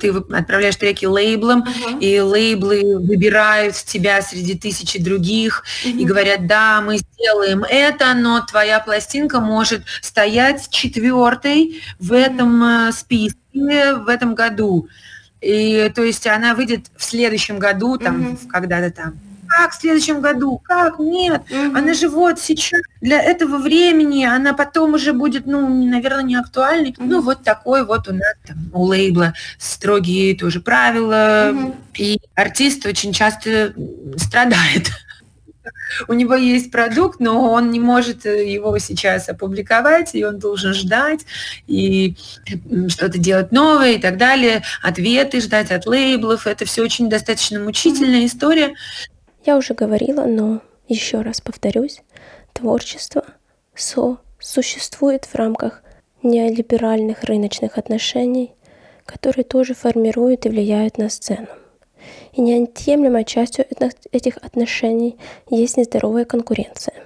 ты 0.00 0.10
отправляешь 0.10 0.76
треки 0.76 1.06
лейблам, 1.06 1.64
uh-huh. 1.64 1.98
и 1.98 2.20
лейблы 2.20 2.98
выбирают 2.98 3.74
тебя 3.74 4.22
среди 4.22 4.54
тысячи 4.54 5.02
других 5.02 5.64
uh-huh. 5.84 5.90
и 5.90 6.04
говорят, 6.04 6.46
да, 6.46 6.80
мы 6.80 6.98
сделаем 6.98 7.64
это, 7.64 8.14
но 8.14 8.40
твоя 8.40 8.78
пластинка 8.78 9.40
может 9.40 9.82
стоять 10.00 10.70
четвертой 10.70 11.82
в 11.98 12.12
этом 12.12 12.62
uh-huh. 12.62 12.92
списке 12.92 13.94
в 13.94 14.08
этом 14.08 14.36
году. 14.36 14.88
И 15.40 15.90
то 15.94 16.04
есть 16.04 16.28
она 16.28 16.54
выйдет 16.54 16.86
в 16.96 17.02
следующем 17.02 17.58
году, 17.58 17.98
там, 17.98 18.34
uh-huh. 18.34 18.48
когда-то 18.48 18.92
там 18.92 19.27
как 19.48 19.72
в 19.72 19.80
следующем 19.80 20.20
году? 20.20 20.60
Как? 20.62 20.98
Нет. 20.98 21.42
Угу. 21.50 21.76
Она 21.76 21.94
же 21.94 22.08
вот 22.08 22.38
сейчас 22.38 22.80
для 23.00 23.20
этого 23.22 23.58
времени, 23.58 24.24
она 24.24 24.52
потом 24.54 24.94
уже 24.94 25.12
будет, 25.12 25.46
ну, 25.46 25.68
наверное, 25.68 26.22
не 26.22 26.36
актуальной. 26.36 26.94
Угу. 26.96 27.06
Ну, 27.06 27.22
вот 27.22 27.42
такой 27.42 27.84
вот 27.84 28.08
у 28.08 28.12
нас 28.12 28.34
там 28.46 28.56
у 28.72 28.84
лейбла 28.84 29.34
строгие 29.58 30.36
тоже 30.36 30.60
правила. 30.60 31.52
Угу. 31.52 31.76
И 31.98 32.20
артист 32.34 32.86
очень 32.86 33.12
часто 33.12 33.74
страдает. 34.16 34.88
У 36.06 36.12
него 36.12 36.34
есть 36.34 36.70
продукт, 36.70 37.20
но 37.20 37.50
он 37.50 37.70
не 37.70 37.80
может 37.80 38.24
его 38.24 38.78
сейчас 38.78 39.28
опубликовать, 39.28 40.14
и 40.14 40.24
он 40.24 40.38
должен 40.38 40.74
ждать 40.74 41.20
и 41.66 42.16
что-то 42.88 43.18
делать 43.18 43.52
новое 43.52 43.92
и 43.92 43.98
так 43.98 44.16
далее, 44.16 44.62
ответы 44.82 45.40
ждать 45.40 45.70
от 45.70 45.86
лейблов. 45.86 46.46
Это 46.46 46.64
все 46.64 46.82
очень 46.82 47.08
достаточно 47.08 47.60
мучительная 47.60 48.26
история. 48.26 48.74
Я 49.48 49.56
уже 49.56 49.72
говорила, 49.72 50.26
но 50.26 50.60
еще 50.88 51.22
раз 51.22 51.40
повторюсь, 51.40 52.02
творчество 52.52 53.24
со 53.74 54.18
существует 54.38 55.24
в 55.24 55.34
рамках 55.36 55.82
неолиберальных 56.22 57.22
рыночных 57.22 57.78
отношений, 57.78 58.52
которые 59.06 59.44
тоже 59.44 59.72
формируют 59.72 60.44
и 60.44 60.50
влияют 60.50 60.98
на 60.98 61.08
сцену. 61.08 61.46
И 62.34 62.42
неотъемлемой 62.42 63.24
частью 63.24 63.64
этих 64.12 64.36
отношений 64.36 65.16
есть 65.48 65.78
нездоровая 65.78 66.26
конкуренция. 66.26 66.96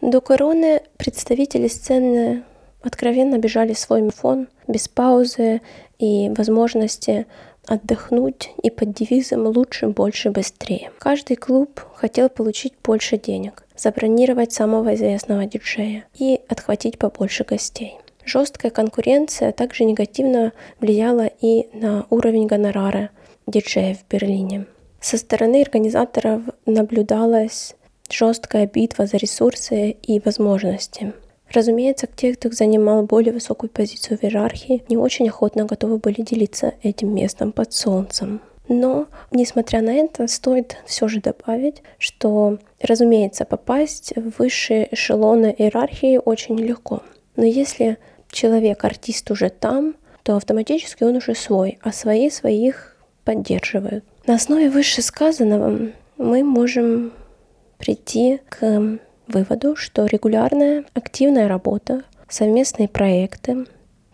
До 0.00 0.20
короны 0.20 0.82
представители 0.96 1.68
сцены 1.68 2.42
откровенно 2.82 3.38
бежали 3.38 3.74
свой 3.74 4.10
фон 4.10 4.48
без 4.66 4.88
паузы 4.88 5.60
и 6.00 6.30
возможности 6.30 7.28
отдохнуть 7.66 8.50
и 8.62 8.70
под 8.70 8.92
девизом 8.92 9.46
«лучше, 9.46 9.88
больше, 9.88 10.30
быстрее». 10.30 10.90
Каждый 10.98 11.36
клуб 11.36 11.80
хотел 11.94 12.28
получить 12.28 12.74
больше 12.82 13.16
денег, 13.16 13.64
забронировать 13.76 14.52
самого 14.52 14.94
известного 14.94 15.46
диджея 15.46 16.04
и 16.18 16.40
отхватить 16.48 16.98
побольше 16.98 17.44
гостей. 17.44 17.98
Жесткая 18.24 18.70
конкуренция 18.70 19.52
также 19.52 19.84
негативно 19.84 20.52
влияла 20.78 21.30
и 21.40 21.68
на 21.72 22.06
уровень 22.10 22.46
гонорара 22.46 23.10
диджеев 23.46 23.98
в 23.98 24.12
Берлине. 24.12 24.66
Со 25.00 25.16
стороны 25.16 25.62
организаторов 25.62 26.42
наблюдалась 26.66 27.74
жесткая 28.10 28.66
битва 28.66 29.06
за 29.06 29.16
ресурсы 29.16 29.90
и 29.90 30.20
возможности. 30.20 31.12
Разумеется, 31.52 32.08
те, 32.14 32.34
кто 32.34 32.50
занимал 32.50 33.02
более 33.02 33.32
высокую 33.32 33.70
позицию 33.70 34.18
в 34.18 34.24
иерархии, 34.24 34.84
не 34.88 34.96
очень 34.96 35.28
охотно 35.28 35.64
готовы 35.64 35.98
были 35.98 36.22
делиться 36.22 36.74
этим 36.82 37.14
местом 37.14 37.52
под 37.52 37.72
солнцем. 37.72 38.40
Но, 38.68 39.08
несмотря 39.32 39.82
на 39.82 39.90
это, 39.90 40.28
стоит 40.28 40.76
все 40.86 41.08
же 41.08 41.20
добавить, 41.20 41.82
что, 41.98 42.58
разумеется, 42.80 43.44
попасть 43.44 44.12
в 44.14 44.38
высшие 44.38 44.88
эшелоны 44.94 45.52
иерархии 45.58 46.20
очень 46.24 46.56
легко. 46.56 47.02
Но 47.34 47.44
если 47.44 47.98
человек, 48.30 48.84
артист 48.84 49.28
уже 49.32 49.50
там, 49.50 49.96
то 50.22 50.36
автоматически 50.36 51.02
он 51.02 51.16
уже 51.16 51.34
свой, 51.34 51.78
а 51.82 51.92
свои 51.92 52.30
своих 52.30 52.96
поддерживают. 53.24 54.04
На 54.26 54.34
основе 54.36 54.70
вышесказанного 54.70 55.90
мы 56.16 56.44
можем 56.44 57.12
прийти 57.78 58.40
к 58.48 58.98
выводу, 59.30 59.76
что 59.76 60.06
регулярная 60.06 60.84
активная 60.94 61.48
работа, 61.48 62.02
совместные 62.28 62.88
проекты, 62.88 63.66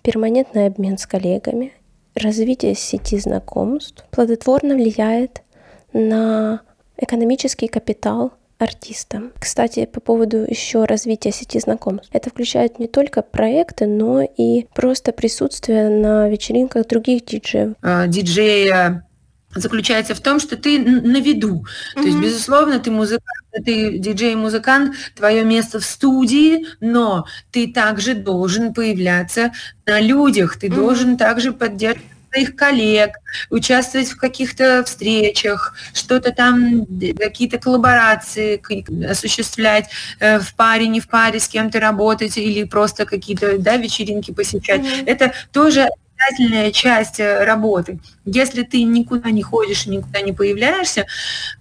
перманентный 0.02 0.66
обмен 0.66 0.98
с 0.98 1.06
коллегами, 1.06 1.72
развитие 2.14 2.74
сети 2.74 3.18
знакомств 3.18 4.04
плодотворно 4.10 4.74
влияет 4.74 5.42
на 5.92 6.60
экономический 6.96 7.68
капитал 7.68 8.32
артиста. 8.58 9.22
Кстати, 9.38 9.86
по 9.86 10.00
поводу 10.00 10.38
еще 10.38 10.84
развития 10.84 11.30
сети 11.30 11.58
знакомств. 11.58 12.08
Это 12.12 12.30
включает 12.30 12.78
не 12.78 12.86
только 12.86 13.22
проекты, 13.22 13.86
но 13.86 14.22
и 14.22 14.66
просто 14.74 15.12
присутствие 15.12 15.88
на 15.88 16.28
вечеринках 16.28 16.86
других 16.86 17.24
диджеев. 17.26 17.74
А, 17.82 18.06
диджея 18.06 19.06
заключается 19.54 20.14
в 20.14 20.20
том, 20.20 20.40
что 20.40 20.56
ты 20.56 20.78
на 20.78 21.20
виду. 21.20 21.64
Mm-hmm. 21.64 22.02
То 22.02 22.02
есть, 22.02 22.18
безусловно, 22.18 22.78
ты 22.78 22.90
музыкант, 22.90 23.22
ты 23.64 23.98
диджей-музыкант, 23.98 24.94
твое 25.14 25.44
место 25.44 25.80
в 25.80 25.84
студии, 25.84 26.66
но 26.80 27.26
ты 27.50 27.72
также 27.72 28.14
должен 28.14 28.74
появляться 28.74 29.52
на 29.86 30.00
людях, 30.00 30.58
ты 30.58 30.66
mm-hmm. 30.66 30.74
должен 30.74 31.16
также 31.16 31.52
поддерживать 31.52 32.06
своих 32.36 32.56
коллег, 32.56 33.16
участвовать 33.50 34.08
в 34.08 34.16
каких-то 34.16 34.84
встречах, 34.84 35.74
что-то 35.94 36.32
там, 36.32 36.86
какие-то 37.18 37.58
коллаборации 37.58 38.60
осуществлять 39.08 39.88
э, 40.20 40.38
в 40.38 40.54
паре, 40.54 40.86
не 40.88 41.00
в 41.00 41.08
паре, 41.08 41.40
с 41.40 41.48
кем-то 41.48 41.80
работать 41.80 42.36
или 42.36 42.64
просто 42.64 43.06
какие-то 43.06 43.58
да, 43.58 43.76
вечеринки 43.76 44.32
посещать. 44.32 44.82
Mm-hmm. 44.82 45.06
Это 45.06 45.32
тоже 45.52 45.88
обязательная 46.16 46.72
часть 46.72 47.20
э, 47.20 47.44
работы. 47.44 47.98
Если 48.24 48.62
ты 48.62 48.82
никуда 48.82 49.30
не 49.30 49.42
ходишь, 49.42 49.86
никуда 49.86 50.20
не 50.20 50.32
появляешься, 50.32 51.06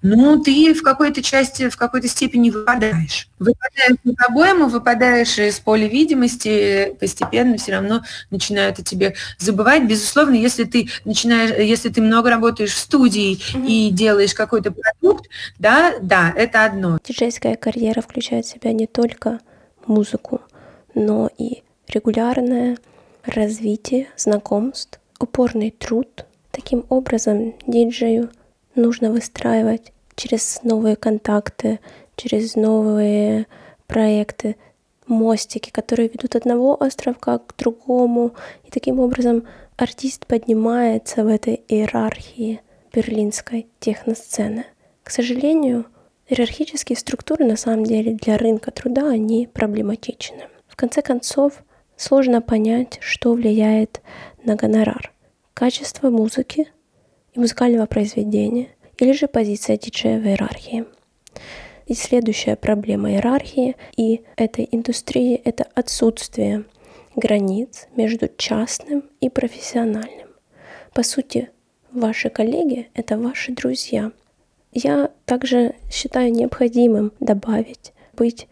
ну, 0.02 0.42
ты 0.42 0.74
в 0.74 0.82
какой-то 0.82 1.22
части, 1.22 1.70
в 1.70 1.78
какой-то 1.78 2.08
степени 2.08 2.50
выпадаешь. 2.50 3.28
Выпадаешь 3.40 3.98
по 4.04 4.26
обоему, 4.26 4.68
выпадаешь 4.68 5.38
из 5.38 5.60
поля 5.60 5.88
видимости, 5.88 6.96
постепенно 7.00 7.58
все 7.58 7.74
равно 7.74 8.02
начинают 8.32 8.80
о 8.80 8.84
тебе 8.84 9.16
забывать. 9.38 9.84
Безусловно, 9.84 10.36
если 10.36 10.64
ты 10.64 10.90
начинаешь, 11.04 11.52
если 11.52 11.90
ты 11.90 12.02
много 12.02 12.30
работаешь 12.30 12.74
в 12.74 12.78
студии 12.78 13.38
mm-hmm. 13.38 13.68
и 13.68 13.90
делаешь 13.92 14.34
какой-то 14.34 14.72
продукт, 14.72 15.30
да, 15.60 15.96
да, 16.02 16.34
это 16.36 16.66
одно. 16.66 16.98
Диджейская 17.04 17.56
карьера 17.56 18.02
включает 18.02 18.46
в 18.46 18.52
себя 18.52 18.72
не 18.74 18.88
только 18.88 19.40
музыку, 19.86 20.42
но 20.94 21.30
и 21.38 21.64
регулярное 21.88 22.78
развитие 23.26 24.08
знакомств, 24.16 25.00
упорный 25.20 25.72
труд. 25.72 26.26
Таким 26.52 26.86
образом, 26.90 27.56
диджею 27.68 28.30
нужно 28.76 29.12
выстраивать 29.12 29.92
через 30.16 30.62
новые 30.64 30.96
контакты, 30.96 31.80
через 32.16 32.56
новые 32.56 33.48
проекты, 33.88 34.56
мостики, 35.08 35.70
которые 35.70 36.10
ведут 36.10 36.36
одного 36.36 36.82
островка 36.82 37.40
к 37.40 37.56
другому. 37.58 38.34
И 38.64 38.72
таким 38.72 39.00
образом 39.00 39.46
артист 39.78 40.26
поднимается 40.26 41.24
в 41.24 41.28
этой 41.28 41.62
иерархии 41.68 42.62
берлинской 42.94 43.68
техносцены. 43.80 44.66
К 45.04 45.12
сожалению, 45.12 45.86
иерархические 46.28 46.98
структуры 46.98 47.46
на 47.46 47.58
самом 47.58 47.84
деле 47.84 48.14
для 48.14 48.38
рынка 48.38 48.72
труда, 48.72 49.10
они 49.10 49.48
проблематичны. 49.48 50.48
В 50.68 50.76
конце 50.76 51.02
концов, 51.02 51.64
сложно 51.98 52.42
понять, 52.42 52.98
что 53.02 53.34
влияет 53.34 54.02
на 54.44 54.56
гонорар. 54.56 55.12
Качество 55.54 56.10
музыки 56.10 56.68
и 57.34 57.40
музыкального 57.40 57.86
произведения 57.86 58.70
или 58.98 59.12
же 59.12 59.28
позиция 59.28 59.78
диджея 59.78 60.20
в 60.20 60.26
иерархии. 60.26 60.86
И 61.88 61.94
следующая 61.94 62.56
проблема 62.56 63.12
иерархии 63.12 63.76
и 63.96 64.24
этой 64.38 64.68
индустрии— 64.72 65.36
это 65.46 65.66
отсутствие 65.76 66.66
границ 67.16 67.88
между 67.96 68.30
частным 68.38 69.04
и 69.22 69.30
профессиональным. 69.30 70.30
По 70.94 71.04
сути, 71.04 71.50
ваши 71.92 72.30
коллеги— 72.30 72.90
это 72.94 73.18
ваши 73.18 73.52
друзья. 73.52 74.12
Я 74.72 75.12
также 75.26 75.76
считаю 75.90 76.34
необходимым 76.34 77.14
добавить 77.20 77.94
быть 78.14 78.48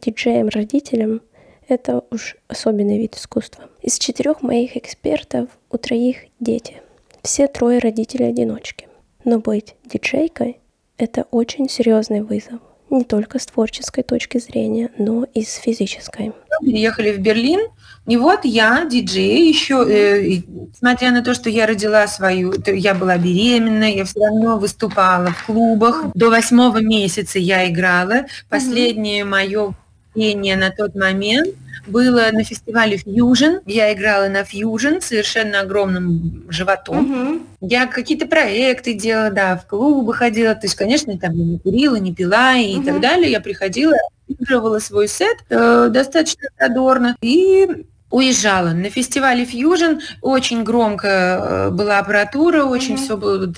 диджеем-родителем— 0.00 1.22
это 1.68 2.04
уж 2.10 2.36
особенный 2.48 2.98
вид 2.98 3.16
искусства. 3.16 3.64
Из 3.80 3.98
четырех 3.98 4.42
моих 4.42 4.76
экспертов 4.76 5.48
у 5.70 5.78
троих 5.78 6.16
дети. 6.40 6.82
Все 7.22 7.46
трое 7.46 7.78
родители-одиночки. 7.78 8.88
Но 9.24 9.38
быть 9.38 9.76
диджейкой— 9.84 10.58
это 10.98 11.26
очень 11.30 11.68
серьезный 11.68 12.22
вызов 12.22 12.60
не 12.92 13.04
только 13.04 13.38
с 13.38 13.46
творческой 13.46 14.02
точки 14.02 14.38
зрения, 14.38 14.90
но 14.98 15.26
и 15.34 15.42
с 15.42 15.54
физической. 15.54 16.32
Переехали 16.60 17.12
в 17.12 17.20
Берлин, 17.20 17.60
и 18.06 18.16
вот 18.16 18.40
я, 18.44 18.84
диджей, 18.84 19.48
еще, 19.48 19.84
э, 19.88 20.42
на 20.80 21.22
то, 21.22 21.34
что 21.34 21.48
я 21.48 21.66
родила 21.66 22.06
свою, 22.06 22.52
я 22.66 22.94
была 22.94 23.16
беременна, 23.16 23.90
я 23.90 24.04
все 24.04 24.20
равно 24.20 24.58
выступала 24.58 25.30
в 25.30 25.46
клубах. 25.46 26.04
До 26.14 26.28
восьмого 26.28 26.82
месяца 26.82 27.38
я 27.38 27.68
играла. 27.68 28.26
Последнее 28.50 29.24
мое 29.24 29.74
пение 30.14 30.56
на 30.56 30.70
тот 30.70 30.94
момент 30.94 31.54
было 31.86 32.28
на 32.32 32.44
фестивале 32.44 32.96
Fusion. 32.96 33.62
Я 33.66 33.92
играла 33.92 34.28
на 34.28 34.42
Fusion 34.42 35.00
совершенно 35.00 35.60
огромным 35.60 36.44
животом. 36.48 37.32
Угу. 37.32 37.42
Я 37.62 37.86
какие-то 37.86 38.26
проекты 38.26 38.94
делала, 38.94 39.30
да, 39.30 39.56
в 39.56 39.66
клубы 39.66 40.14
ходила. 40.14 40.54
То 40.54 40.66
есть, 40.66 40.74
конечно, 40.76 41.18
там 41.18 41.32
не 41.34 41.58
курила, 41.58 41.96
не 41.96 42.14
пила 42.14 42.54
и 42.54 42.76
угу. 42.76 42.84
так 42.84 43.00
далее. 43.00 43.30
Я 43.30 43.40
приходила, 43.40 43.96
игрывала 44.28 44.78
свой 44.78 45.08
сет 45.08 45.38
э, 45.50 45.88
достаточно 45.90 46.48
задорно 46.58 47.16
и 47.20 47.68
уезжала. 48.12 48.70
На 48.70 48.90
фестивале 48.90 49.44
Fusion 49.44 50.00
очень 50.20 50.62
громко 50.62 51.08
э, 51.08 51.70
была 51.70 51.98
аппаратура, 51.98 52.64
очень 52.64 52.94
mm-hmm. 52.94 53.04
все 53.04 53.16
было 53.16 53.52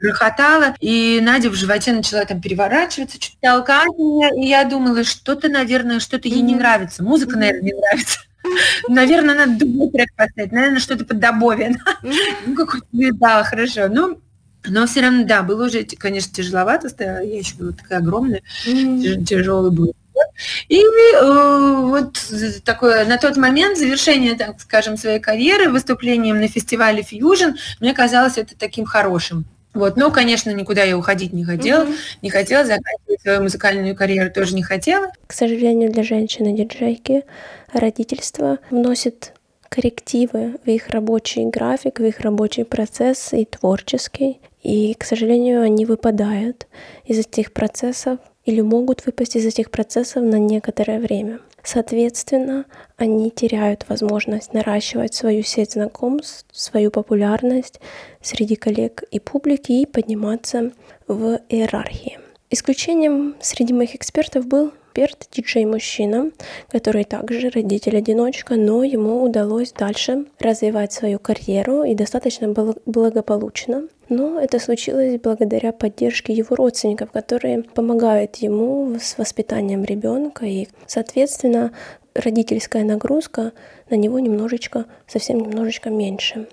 грохотала, 0.00 0.74
и 0.80 1.20
Надя 1.22 1.50
в 1.50 1.54
животе 1.54 1.92
начала 1.92 2.24
там 2.24 2.40
переворачиваться, 2.40 3.18
чуть 3.18 3.38
толкать 3.40 3.88
меня, 3.98 4.30
и 4.36 4.48
я 4.48 4.64
думала, 4.64 5.04
что-то, 5.04 5.48
наверное, 5.48 6.00
что-то 6.00 6.28
ей 6.28 6.40
не 6.40 6.54
нравится, 6.54 7.02
музыка, 7.02 7.36
наверное, 7.36 7.62
не 7.62 7.74
нравится. 7.74 8.20
Наверное, 8.88 9.34
надо 9.34 9.58
другой 9.58 9.90
трек 9.90 10.14
поставить, 10.16 10.52
наверное, 10.52 10.80
что-то 10.80 11.04
под 11.04 11.18
добовие. 11.18 11.76
Ну, 12.46 12.54
какой-то, 12.54 12.86
да, 13.14 13.44
хорошо. 13.44 13.88
Ну, 13.88 14.18
но 14.66 14.86
все 14.86 15.02
равно, 15.02 15.24
да, 15.24 15.42
было 15.42 15.66
уже, 15.66 15.84
конечно, 15.84 16.32
тяжеловато, 16.32 16.88
я 16.98 17.20
еще 17.20 17.54
была 17.56 17.72
такая 17.72 17.98
огромная, 17.98 18.42
тяжелый 18.64 19.70
был. 19.70 19.94
И 20.68 20.80
э, 20.80 21.80
вот 21.86 22.18
такое 22.64 23.06
на 23.06 23.16
тот 23.16 23.36
момент 23.36 23.78
завершение, 23.78 24.36
так 24.36 24.60
скажем, 24.60 24.96
своей 24.96 25.18
карьеры 25.18 25.70
выступлением 25.70 26.40
на 26.40 26.48
фестивале 26.48 27.02
Fusion 27.02 27.54
мне 27.80 27.94
казалось 27.94 28.36
это 28.38 28.56
таким 28.56 28.84
хорошим. 28.84 29.44
Вот, 29.72 29.96
но, 29.96 30.10
конечно, 30.10 30.50
никуда 30.50 30.82
я 30.82 30.98
уходить 30.98 31.32
не 31.32 31.44
хотела, 31.44 31.84
mm-hmm. 31.84 32.18
не 32.22 32.30
хотела 32.30 32.64
заканчивать 32.64 33.22
свою 33.22 33.42
музыкальную 33.42 33.94
карьеру, 33.94 34.30
тоже 34.30 34.54
не 34.54 34.62
хотела. 34.62 35.12
К 35.26 35.32
сожалению, 35.32 35.92
для 35.92 36.02
женщины-диджейки 36.02 37.24
родительство 37.72 38.58
вносит 38.70 39.32
коррективы 39.68 40.56
в 40.64 40.68
их 40.68 40.88
рабочий 40.88 41.46
график, 41.46 42.00
в 42.00 42.04
их 42.04 42.20
рабочий 42.20 42.64
процесс 42.64 43.32
и 43.32 43.44
творческий. 43.44 44.40
И, 44.62 44.94
к 44.94 45.04
сожалению, 45.04 45.62
они 45.62 45.86
выпадают 45.86 46.66
из 47.04 47.20
этих 47.20 47.52
процессов 47.52 48.18
или 48.44 48.60
могут 48.60 49.06
выпасть 49.06 49.36
из 49.36 49.46
этих 49.46 49.70
процессов 49.70 50.24
на 50.24 50.36
некоторое 50.36 50.98
время. 50.98 51.38
Соответственно, 51.62 52.64
они 52.96 53.30
теряют 53.30 53.86
возможность 53.88 54.52
наращивать 54.52 55.14
свою 55.14 55.42
сеть 55.42 55.72
знакомств, 55.72 56.46
свою 56.52 56.90
популярность 56.90 57.80
среди 58.20 58.56
коллег 58.56 59.02
и 59.10 59.20
публики 59.20 59.72
и 59.72 59.86
подниматься 59.86 60.72
в 61.06 61.40
иерархии. 61.48 62.18
Исключением 62.50 63.36
среди 63.40 63.72
моих 63.72 63.94
экспертов 63.94 64.46
был 64.46 64.72
Перт, 65.00 65.28
диджей-мужчина, 65.32 66.30
который 66.68 67.04
также 67.04 67.48
родитель-одиночка, 67.48 68.56
но 68.56 68.84
ему 68.84 69.22
удалось 69.22 69.72
дальше 69.72 70.26
развивать 70.38 70.92
свою 70.92 71.18
карьеру 71.18 71.84
и 71.84 71.94
достаточно 71.94 72.48
благополучно. 72.84 73.84
Но 74.10 74.38
это 74.38 74.58
случилось 74.58 75.18
благодаря 75.18 75.72
поддержке 75.72 76.34
его 76.34 76.54
родственников, 76.54 77.12
которые 77.12 77.62
помогают 77.62 78.36
ему 78.36 78.94
с 79.00 79.16
воспитанием 79.16 79.84
ребенка 79.84 80.44
и, 80.44 80.68
соответственно, 80.86 81.72
родительская 82.14 82.84
нагрузка 82.84 83.52
на 83.88 83.94
него 83.94 84.18
немножечко, 84.18 84.84
совсем 85.06 85.40
немножечко 85.40 85.88
меньше. 85.88 86.46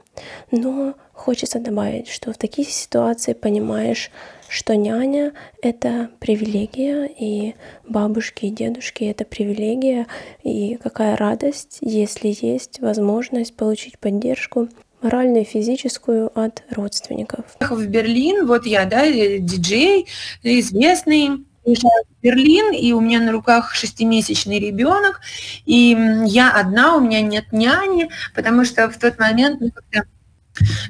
Но 0.51 0.93
хочется 1.11 1.59
добавить, 1.59 2.07
что 2.07 2.31
в 2.31 2.37
таких 2.37 2.69
ситуациях 2.69 3.39
понимаешь, 3.39 4.09
что 4.49 4.75
няня— 4.75 5.33
это 5.61 6.09
привилегия, 6.19 7.05
и 7.07 7.55
бабушки 7.87 8.45
и 8.45 8.49
дедушки— 8.49 9.03
это 9.05 9.25
привилегия, 9.25 10.07
и 10.43 10.77
какая 10.81 11.15
радость, 11.15 11.77
если 11.81 12.35
есть 12.41 12.79
возможность 12.79 13.55
получить 13.55 13.99
поддержку 13.99 14.69
моральную 15.01 15.41
и 15.41 15.45
физическую 15.45 16.31
от 16.37 16.63
родственников. 16.71 17.45
В 17.59 17.87
Берлин, 17.87 18.47
вот 18.47 18.65
я, 18.65 18.85
да, 18.85 19.05
э, 19.05 19.37
диджей, 19.39 20.07
известный, 20.41 21.45
приезжаю 21.63 22.03
в 22.05 22.23
Берлин, 22.23 22.73
и 22.73 22.93
у 22.93 23.01
меня 23.01 23.19
на 23.19 23.31
руках 23.31 23.75
шестимесячный 23.75 24.59
ребенок, 24.59 25.19
и 25.65 25.97
я 26.25 26.51
одна, 26.51 26.95
у 26.95 27.01
меня 27.01 27.21
нет 27.21 27.51
няни, 27.51 28.09
потому 28.33 28.65
что 28.65 28.89
в 28.89 28.97
тот 28.97 29.19
момент 29.19 29.59
ну, 29.59 29.71
как-то 29.71 30.07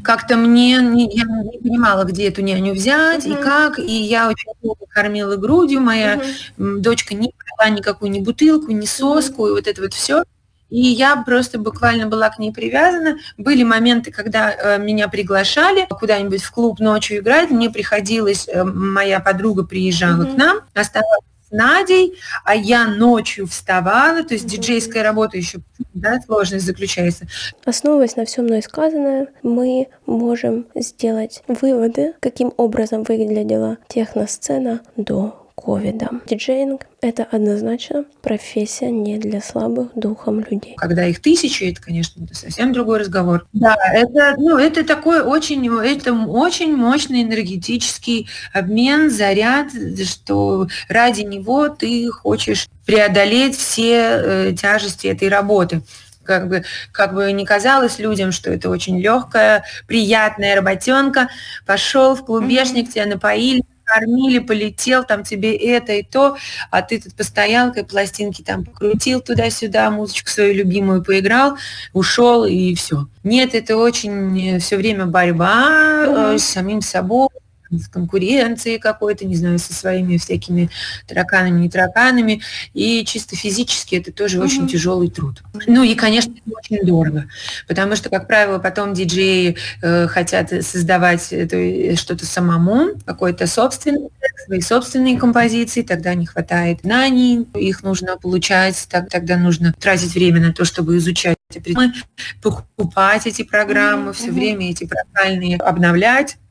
как-то 0.04 0.38
мне 0.38 0.80
не, 0.82 1.10
я 1.16 1.24
не 1.26 1.60
понимала, 1.60 2.04
где 2.04 2.28
эту 2.28 2.42
няню 2.42 2.74
взять 2.74 3.26
uh-huh. 3.26 3.40
и 3.40 3.44
как, 3.44 3.80
и 3.80 3.92
я 3.92 4.30
очень 4.30 4.52
долго 4.62 4.86
кормила 4.90 5.36
грудью, 5.36 5.82
моя 5.82 6.16
uh-huh. 6.16 6.80
дочка 6.80 7.16
не 7.16 7.34
брала 7.58 7.70
никакую 7.70 8.12
ни 8.12 8.20
бутылку, 8.20 8.72
ни 8.72 8.86
соску, 8.86 9.46
uh-huh. 9.46 9.50
и 9.50 9.54
вот 9.54 9.68
это 9.68 9.82
вот 9.82 9.94
все. 9.94 10.24
И 10.70 10.82
я 10.82 11.24
просто 11.24 11.60
буквально 11.60 12.08
была 12.08 12.30
к 12.30 12.40
ней 12.40 12.52
привязана. 12.52 13.18
Были 13.38 13.64
моменты, 13.64 14.12
когда 14.12 14.52
э, 14.52 14.78
меня 14.80 15.08
приглашали 15.08 15.88
куда-нибудь 15.90 16.44
в 16.44 16.52
клуб 16.52 16.80
ночью 16.80 17.20
играть. 17.20 17.50
Мне 17.52 17.70
приходилось, 17.70 18.50
э, 18.50 18.66
моя 18.66 19.22
подруга 19.22 19.64
приезжала 19.64 20.24
mm-hmm. 20.24 20.34
к 20.34 20.38
нам, 20.38 20.58
оставалась 20.74 21.24
с 21.48 21.52
Надей, 21.52 22.18
а 22.44 22.56
я 22.56 22.88
ночью 22.88 23.48
вставала, 23.48 24.24
то 24.24 24.34
есть 24.34 24.46
mm-hmm. 24.46 24.50
диджейская 24.50 25.04
работа 25.04 25.38
еще, 25.38 25.60
да, 25.94 26.20
сложность 26.22 26.66
заключается. 26.66 27.26
Основываясь 27.66 28.16
на 28.16 28.26
всем 28.26 28.46
мной 28.46 28.62
сказанное, 28.62 29.28
мы 29.44 29.88
можем 30.06 30.68
сделать 30.76 31.44
выводы, 31.48 32.14
каким 32.20 32.54
образом 32.58 33.04
выглядела 33.04 33.78
техносцена 33.88 34.82
до 34.96 35.37
ковидом. 35.58 36.22
Диджейнг— 36.28 36.86
это 37.02 37.24
однозначно 37.24 38.06
профессия 38.22 38.92
не 38.92 39.18
для 39.18 39.42
слабых 39.42 39.90
духом 39.96 40.40
людей. 40.40 40.76
Когда 40.78 41.06
их 41.06 41.20
тысячи, 41.20 41.64
это, 41.64 41.82
конечно, 41.82 42.24
это 42.24 42.36
совсем 42.36 42.72
другой 42.74 43.00
разговор. 43.00 43.48
Да, 43.54 43.76
это, 43.92 44.36
ну, 44.38 44.58
это 44.58 44.86
такой 44.86 45.22
очень, 45.22 45.68
это 45.84 46.14
очень 46.14 46.76
мощный 46.76 47.24
энергетический 47.24 48.30
обмен, 48.54 49.10
заряд, 49.10 49.72
что 50.06 50.68
ради 50.90 51.22
него 51.22 51.70
ты 51.70 52.08
хочешь 52.12 52.68
преодолеть 52.86 53.58
все 53.58 53.94
э, 53.94 54.54
тяжести 54.54 55.08
этой 55.08 55.28
работы 55.28 55.82
как 56.24 56.50
бы, 56.50 56.64
как 56.92 57.14
бы 57.14 57.32
не 57.32 57.46
казалось 57.46 58.00
людям, 58.00 58.34
что 58.34 58.52
это 58.52 58.70
очень 58.70 59.00
легкая, 59.00 59.64
приятная 59.88 60.58
работенка. 60.58 61.30
Пошел 61.66 62.16
в 62.16 62.26
клубешник, 62.26 62.90
mm-hmm. 62.90 62.92
тебя 62.92 63.06
напоили, 63.06 63.64
кормили, 63.88 64.40
полетел, 64.40 65.04
там 65.04 65.24
тебе 65.24 65.56
это 65.56 65.94
и 65.94 66.04
то, 66.04 66.38
а 66.70 66.82
ты 66.82 67.02
тут 67.02 67.16
постоял, 67.16 67.74
как 67.74 67.88
пластинки 67.88 68.42
там 68.42 68.66
покрутил 68.66 69.22
туда-сюда, 69.22 69.90
музычку 69.90 70.30
свою 70.30 70.54
любимую 70.54 71.04
поиграл, 71.04 71.58
ушел 71.94 72.46
и 72.46 72.76
все. 72.76 73.08
Нет, 73.24 73.56
это 73.56 73.78
очень 73.78 74.60
все 74.60 74.78
время 74.78 75.06
борьба 75.06 76.06
mm-hmm. 76.06 76.38
с 76.38 76.44
самим 76.44 76.82
собой, 76.82 77.30
с 77.72 77.88
конкуренцией 77.88 78.80
какой-то, 78.80 79.26
не 79.26 79.36
знаю, 79.36 79.60
со 79.60 79.74
своими 79.74 80.18
всякими 80.18 80.70
тараканами, 81.08 81.60
не 81.60 81.70
тараканами. 81.70 82.42
И 82.74 83.04
чисто 83.06 83.36
физически 83.36 83.96
это 83.96 84.12
тоже 84.12 84.38
mm-hmm. 84.38 84.44
очень 84.44 84.68
тяжелый 84.68 85.10
труд. 85.10 85.42
Ну 85.68 85.84
и, 85.84 85.96
конечно, 85.96 86.34
очень 86.48 86.86
дорого, 86.86 87.26
потому 87.68 87.96
что, 87.96 88.10
как 88.10 88.28
правило, 88.28 88.60
потом 88.60 88.94
диджеи 88.94 89.58
э, 89.82 90.08
хотят 90.08 90.50
создавать 90.64 91.32
это, 91.32 91.96
что-то 91.98 92.26
самому, 92.26 92.92
какой-то 93.06 93.48
собственный 93.48 94.10
свои 94.46 94.62
собственные 94.62 95.18
композиции, 95.18 95.82
тогда 95.82 96.14
не 96.14 96.26
хватает 96.26 96.80
знаний, 96.84 97.48
их 97.56 97.84
нужно 97.84 98.18
получать, 98.18 98.88
так, 98.90 99.10
тогда 99.10 99.38
нужно 99.38 99.74
тратить 99.74 100.14
время 100.14 100.40
на 100.40 100.54
то, 100.54 100.64
чтобы 100.64 100.98
изучать 100.98 101.38
программы, 101.50 101.94
покупать 102.42 103.28
эти 103.28 103.44
программы, 103.44 104.12
mm-hmm. 104.12 104.14
все 104.14 104.32
время 104.32 104.70
эти 104.70 104.86
программные 104.86 105.58
обновлять 105.58 106.38
Э, 106.38 106.47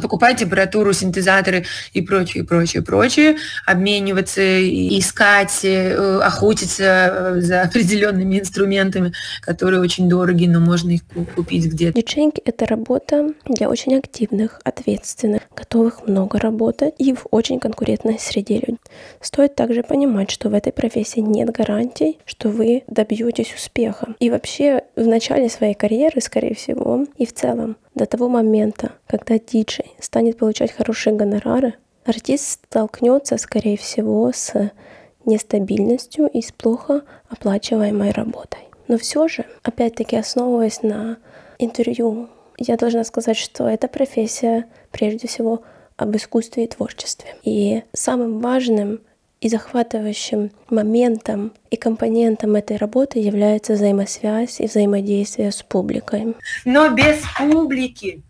покупать 0.00 0.42
аппаратуру, 0.42 0.92
синтезаторы 0.92 1.64
и 1.92 2.02
прочее, 2.02 2.44
прочее, 2.44 2.82
прочее, 2.82 3.36
обмениваться, 3.66 4.42
искать, 4.42 5.60
э, 5.64 6.20
охотиться 6.22 6.84
э, 6.84 7.40
за 7.40 7.62
определенными 7.62 8.40
инструментами, 8.40 9.12
которые 9.42 9.80
очень 9.80 10.08
дороги, 10.08 10.46
но 10.46 10.60
можно 10.60 10.90
их 10.90 11.02
купить 11.34 11.66
где-то. 11.66 12.00
Диджейнг— 12.00 12.36
это 12.44 12.66
работа 12.66 13.32
для 13.44 13.68
очень 13.68 13.96
активных, 13.96 14.60
ответственных, 14.64 15.42
готовых 15.54 16.06
много 16.06 16.38
работать 16.38 16.94
и 16.98 17.14
в 17.14 17.26
очень 17.30 17.60
конкурентной 17.60 18.18
среде 18.18 18.56
людей. 18.56 18.78
Стоит 19.20 19.54
также 19.54 19.82
понимать, 19.82 20.30
что 20.30 20.48
в 20.48 20.54
этой 20.54 20.72
профессии 20.72 21.20
нет 21.20 21.50
гарантий, 21.50 22.18
что 22.24 22.48
вы 22.48 22.82
добьетесь 22.86 23.54
успеха. 23.54 24.14
И 24.20 24.30
вообще 24.30 24.82
в 24.96 25.06
начале 25.06 25.48
своей 25.48 25.74
карьеры, 25.74 26.20
скорее 26.20 26.54
всего, 26.54 27.06
и 27.16 27.26
в 27.26 27.34
целом 27.34 27.76
до 27.96 28.06
того 28.06 28.28
момента, 28.28 28.92
когда 29.08 29.38
диджей 29.38 29.96
станет 29.98 30.36
получать 30.36 30.70
хорошие 30.70 31.16
гонорары, 31.16 31.74
артист 32.04 32.60
столкнется, 32.66 33.38
скорее 33.38 33.76
всего, 33.76 34.30
с 34.32 34.70
нестабильностью 35.24 36.28
и 36.28 36.42
с 36.42 36.52
плохо 36.52 37.02
оплачиваемой 37.28 38.12
работой. 38.12 38.60
Но 38.86 38.98
все 38.98 39.26
же, 39.26 39.44
опять-таки 39.62 40.14
основываясь 40.14 40.82
на 40.82 41.16
интервью, 41.58 42.28
я 42.58 42.76
должна 42.76 43.02
сказать, 43.02 43.36
что 43.36 43.66
эта 43.66 43.88
профессия 43.88 44.66
прежде 44.92 45.26
всего 45.26 45.62
об 45.96 46.14
искусстве 46.14 46.64
и 46.64 46.68
творчестве. 46.68 47.34
И 47.42 47.82
самым 47.92 48.40
важным 48.40 49.00
и 49.40 49.48
захватывающим 49.48 50.50
моментом 50.70 51.52
и 51.70 51.76
компонентом 51.76 52.56
этой 52.56 52.76
работы 52.78 53.18
является 53.18 53.74
взаимосвязь 53.74 54.60
и 54.60 54.66
взаимодействие 54.66 55.52
с 55.52 55.62
публикой. 55.62 56.34
Но 56.64 56.88
без 56.90 57.18
публики, 57.36 58.22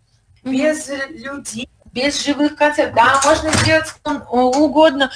без 0.43 0.89
людей, 0.89 1.69
без 1.93 2.23
живых 2.23 2.55
концертов, 2.55 2.95
да, 2.95 3.21
можно 3.25 3.51
сделать 3.59 3.87
угодно 4.29 5.09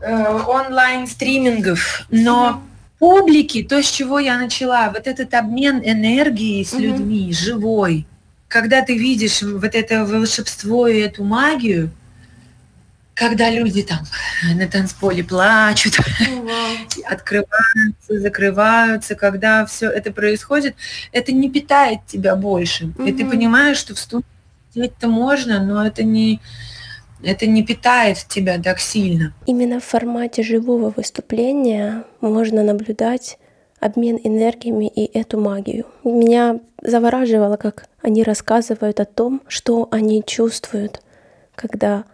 э, 0.00 0.42
онлайн 0.46 1.06
стримингов, 1.06 2.06
но 2.10 2.62
публики, 2.98 3.62
то, 3.62 3.82
с 3.82 3.90
чего 3.90 4.18
я 4.18 4.38
начала, 4.38 4.90
вот 4.90 5.06
этот 5.06 5.32
обмен 5.34 5.80
энергией 5.82 6.64
с 6.64 6.74
людьми, 6.74 7.32
живой, 7.32 8.06
когда 8.46 8.82
ты 8.82 8.96
видишь 8.96 9.42
вот 9.42 9.74
это 9.74 10.04
волшебство 10.04 10.86
и 10.86 11.00
эту 11.00 11.24
магию, 11.24 11.90
когда 13.20 13.50
люди 13.50 13.82
там 13.82 13.98
на 14.56 14.66
танцполе 14.66 15.22
плачут, 15.22 15.92
oh, 15.98 17.04
открываются, 17.04 18.18
закрываются, 18.18 19.14
когда 19.14 19.66
все 19.66 19.90
это 19.90 20.10
происходит, 20.10 20.74
это 21.12 21.30
не 21.32 21.50
питает 21.50 21.98
тебя 22.06 22.34
больше. 22.34 22.86
Mm-hmm. 22.86 23.08
И 23.08 23.12
ты 23.12 23.26
понимаешь, 23.26 23.76
что 23.76 23.94
в 23.94 23.98
студии 23.98 24.24
делать-то 24.74 25.08
можно, 25.08 25.62
но 25.62 25.86
это 25.86 26.02
не 26.02 26.40
это 27.22 27.46
не 27.46 27.62
питает 27.62 28.16
тебя 28.26 28.58
так 28.58 28.80
сильно. 28.80 29.34
Именно 29.44 29.80
в 29.80 29.84
формате 29.84 30.42
живого 30.42 30.90
выступления 30.96 32.04
можно 32.22 32.62
наблюдать 32.62 33.38
обмен 33.80 34.18
энергиями 34.24 34.88
и 34.88 35.04
эту 35.18 35.38
магию. 35.38 35.84
Меня 36.04 36.60
завораживало, 36.82 37.58
как 37.58 37.84
они 38.02 38.22
рассказывают 38.22 38.98
о 38.98 39.04
том, 39.04 39.42
что 39.46 39.88
они 39.90 40.24
чувствуют, 40.26 41.02
когда 41.54 42.04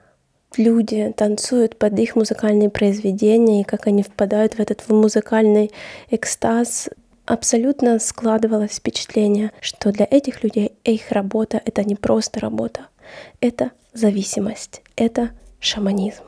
люди 0.58 1.12
танцуют 1.16 1.76
под 1.76 1.98
их 1.98 2.16
музыкальные 2.16 2.70
произведения 2.70 3.60
и 3.60 3.64
как 3.64 3.86
они 3.86 4.02
впадают 4.02 4.54
в 4.54 4.60
этот 4.60 4.88
музыкальный 4.88 5.70
экстаз, 6.10 6.88
абсолютно 7.26 7.98
складывалось 7.98 8.76
впечатление, 8.76 9.52
что 9.60 9.92
для 9.92 10.06
этих 10.10 10.42
людей 10.42 10.72
их 10.84 11.10
работа— 11.10 11.60
это 11.64 11.84
не 11.84 11.96
просто 11.96 12.40
работа, 12.40 12.86
это 13.40 13.72
зависимость, 13.92 14.82
это 14.96 15.30
шаманизм. 15.60 16.24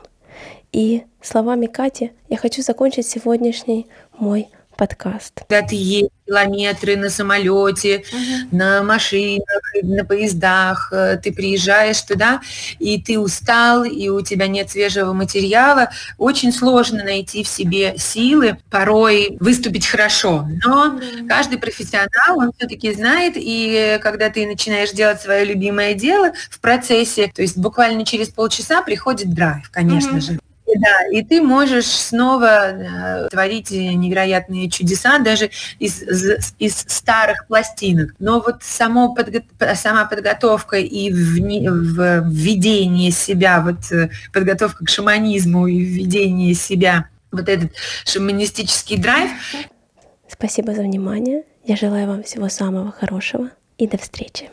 И 0.71 1.03
словами 1.21 1.65
Кати 1.65 2.11
я 2.27 2.37
хочу 2.37 2.61
закончить 2.61 3.07
сегодняшний 3.07 3.87
мой 4.17 4.49
подкаст. 4.79 5.43
Когда 5.47 5.67
ты 5.67 5.75
едешь 5.75 6.09
километры 6.25 6.95
на 6.95 7.09
самолете, 7.09 8.05
угу. 8.13 8.57
на 8.57 8.81
машинах, 8.81 9.61
на 9.83 10.05
поездах, 10.05 10.89
э, 10.93 11.17
ты 11.21 11.33
приезжаешь 11.33 12.01
туда, 12.01 12.39
и 12.79 13.01
ты 13.01 13.19
устал, 13.19 13.83
и 13.83 14.07
у 14.07 14.21
тебя 14.21 14.47
нет 14.47 14.69
свежего 14.69 15.11
материала, 15.11 15.89
очень 16.17 16.53
сложно 16.53 17.03
найти 17.03 17.43
в 17.43 17.47
себе 17.47 17.95
силы 17.97 18.57
порой 18.69 19.35
выступить 19.41 19.85
хорошо. 19.85 20.47
Но 20.63 20.99
каждый 21.27 21.57
профессионал, 21.57 22.37
он 22.37 22.51
все-таки 22.57 22.93
знает, 22.93 23.33
и 23.35 23.99
когда 24.01 24.29
ты 24.29 24.47
начинаешь 24.47 24.91
делать 24.91 25.19
свое 25.19 25.43
любимое 25.43 25.93
дело 25.93 26.31
в 26.49 26.59
процессе, 26.61 27.29
то 27.35 27.41
есть 27.41 27.57
буквально 27.57 28.05
через 28.05 28.29
полчаса 28.29 28.81
приходит 28.81 29.33
драйв, 29.33 29.69
конечно 29.71 30.13
угу. 30.13 30.21
же. 30.21 30.39
Да, 30.75 31.07
и 31.11 31.23
ты 31.23 31.41
можешь 31.41 31.87
снова 31.87 32.69
э, 32.69 33.29
творить 33.29 33.71
невероятные 33.71 34.69
чудеса 34.69 35.17
даже 35.19 35.49
из, 35.79 36.03
из 36.59 36.85
старых 36.87 37.47
пластинок. 37.47 38.13
Но 38.19 38.39
вот 38.39 38.61
само 38.61 39.15
подго 39.15 39.41
сама 39.75 40.05
подготовка 40.05 40.77
и 40.77 41.09
введение 41.09 43.11
себя, 43.11 43.61
вот 43.61 43.91
э, 43.91 44.09
подготовка 44.31 44.85
к 44.85 44.89
шаманизму 44.89 45.67
и 45.67 45.79
введение 45.79 46.53
себя, 46.53 47.09
вот 47.31 47.49
этот 47.49 47.71
шаманистический 48.05 48.97
драйв. 48.97 49.31
Спасибо 50.27 50.75
за 50.75 50.81
внимание. 50.81 51.43
Я 51.65 51.75
желаю 51.75 52.07
вам 52.07 52.23
всего 52.23 52.49
самого 52.49 52.91
хорошего 52.91 53.49
и 53.77 53.87
до 53.87 53.97
встречи. 53.97 54.49